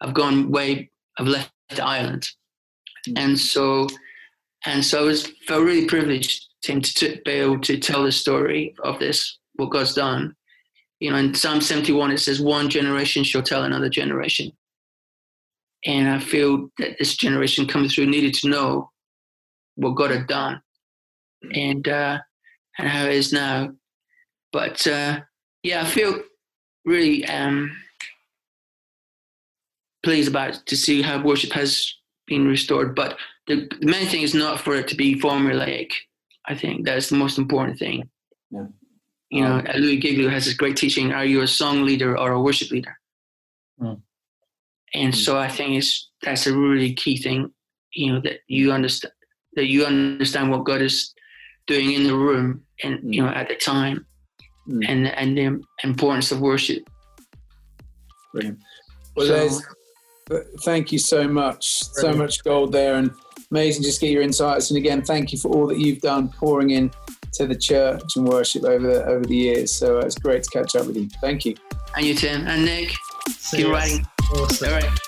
have 0.00 0.14
gone 0.14 0.50
way. 0.50 0.90
I've 1.18 1.26
left 1.26 1.52
Ireland, 1.82 2.28
mm. 3.06 3.18
and 3.18 3.38
so 3.38 3.88
and 4.66 4.84
so 4.84 5.00
I 5.00 5.04
was 5.04 5.26
felt 5.46 5.64
really 5.64 5.86
privileged 5.86 6.46
to, 6.62 6.80
to 6.80 7.20
be 7.24 7.32
able 7.32 7.60
to 7.60 7.78
tell 7.78 8.02
the 8.02 8.12
story 8.12 8.74
of 8.82 8.98
this 8.98 9.38
what 9.54 9.70
God's 9.70 9.94
done. 9.94 10.34
You 11.00 11.10
know, 11.10 11.16
in 11.16 11.34
Psalm 11.34 11.60
seventy 11.60 11.92
one 11.92 12.10
it 12.10 12.18
says, 12.18 12.40
"One 12.40 12.70
generation 12.70 13.22
shall 13.22 13.42
tell 13.42 13.64
another 13.64 13.88
generation." 13.88 14.52
And 15.84 16.08
I 16.08 16.18
feel 16.18 16.70
that 16.78 16.98
this 16.98 17.16
generation 17.16 17.66
coming 17.66 17.88
through 17.88 18.06
needed 18.06 18.34
to 18.34 18.48
know 18.48 18.90
what 19.76 19.94
God 19.94 20.10
had 20.10 20.26
done 20.26 20.60
and 21.52 21.86
uh, 21.86 22.18
and 22.78 22.88
how 22.88 23.04
it 23.04 23.12
is 23.12 23.32
now. 23.32 23.72
But 24.52 24.86
uh, 24.86 25.20
yeah, 25.62 25.82
I 25.82 25.84
feel 25.84 26.20
really 26.84 27.24
um, 27.26 27.76
pleased 30.02 30.28
about 30.28 30.54
to 30.66 30.76
see 30.76 31.02
how 31.02 31.22
worship 31.22 31.52
has 31.52 31.94
been 32.26 32.46
restored. 32.46 32.94
But 32.94 33.18
the, 33.46 33.68
the 33.80 33.86
main 33.86 34.06
thing 34.06 34.22
is 34.22 34.34
not 34.34 34.60
for 34.60 34.74
it 34.74 34.88
to 34.88 34.96
be 34.96 35.20
formulaic. 35.20 35.92
I 36.46 36.54
think 36.54 36.84
that's 36.84 37.10
the 37.10 37.16
most 37.16 37.38
important 37.38 37.78
thing. 37.78 38.08
Yeah. 38.50 38.66
You 39.30 39.42
know, 39.42 39.56
um, 39.56 39.66
Louie 39.76 39.98
Giglio 39.98 40.30
has 40.30 40.46
this 40.46 40.54
great 40.54 40.76
teaching: 40.76 41.12
Are 41.12 41.24
you 41.24 41.42
a 41.42 41.46
song 41.46 41.84
leader 41.84 42.16
or 42.18 42.32
a 42.32 42.40
worship 42.40 42.70
leader? 42.70 42.98
Mm. 43.80 44.00
And 44.94 45.12
mm. 45.12 45.16
so 45.16 45.38
I 45.38 45.48
think 45.48 45.76
it's 45.76 46.10
that's 46.22 46.46
a 46.46 46.56
really 46.56 46.94
key 46.94 47.18
thing. 47.18 47.52
You 47.92 48.14
know 48.14 48.20
that 48.20 48.40
you 48.46 48.72
understand 48.72 49.12
that 49.54 49.66
you 49.66 49.84
understand 49.84 50.50
what 50.50 50.64
God 50.64 50.80
is 50.80 51.12
doing 51.68 51.92
in 51.92 52.04
the 52.04 52.14
room 52.14 52.64
and 52.82 53.14
you 53.14 53.22
know 53.22 53.28
at 53.28 53.48
the 53.48 53.54
time 53.54 54.04
mm. 54.68 54.84
and 54.88 55.06
and 55.06 55.36
the 55.36 55.62
importance 55.84 56.32
of 56.32 56.40
worship. 56.40 56.88
Brilliant. 58.32 58.58
Well 59.14 59.48
so, 59.48 59.60
thank 60.64 60.90
you 60.92 60.98
so 60.98 61.28
much. 61.28 61.82
Brilliant. 61.94 62.16
so 62.16 62.22
much 62.22 62.44
gold 62.44 62.72
there 62.72 62.96
and 62.96 63.10
amazing 63.50 63.82
just 63.82 64.00
get 64.00 64.10
your 64.10 64.22
insights. 64.22 64.70
And 64.70 64.78
again 64.78 65.02
thank 65.02 65.30
you 65.32 65.38
for 65.38 65.54
all 65.54 65.66
that 65.68 65.78
you've 65.78 66.00
done 66.00 66.28
pouring 66.28 66.70
in 66.70 66.90
to 67.34 67.46
the 67.46 67.56
church 67.56 68.16
and 68.16 68.26
worship 68.26 68.64
over 68.64 68.86
the 68.86 69.04
over 69.04 69.24
the 69.24 69.36
years. 69.36 69.74
So 69.74 69.98
uh, 69.98 70.06
it's 70.06 70.18
great 70.18 70.42
to 70.42 70.50
catch 70.50 70.74
up 70.74 70.86
with 70.86 70.96
you. 70.96 71.08
Thank 71.20 71.44
you. 71.44 71.54
And 71.96 72.04
you 72.04 72.14
tim 72.14 72.46
and 72.46 72.64
nick 72.64 72.94
See 73.28 73.58
keep 73.58 73.68
writing. 73.68 74.06
Awesome. 74.32 74.68
all 74.68 74.74
right 74.74 75.07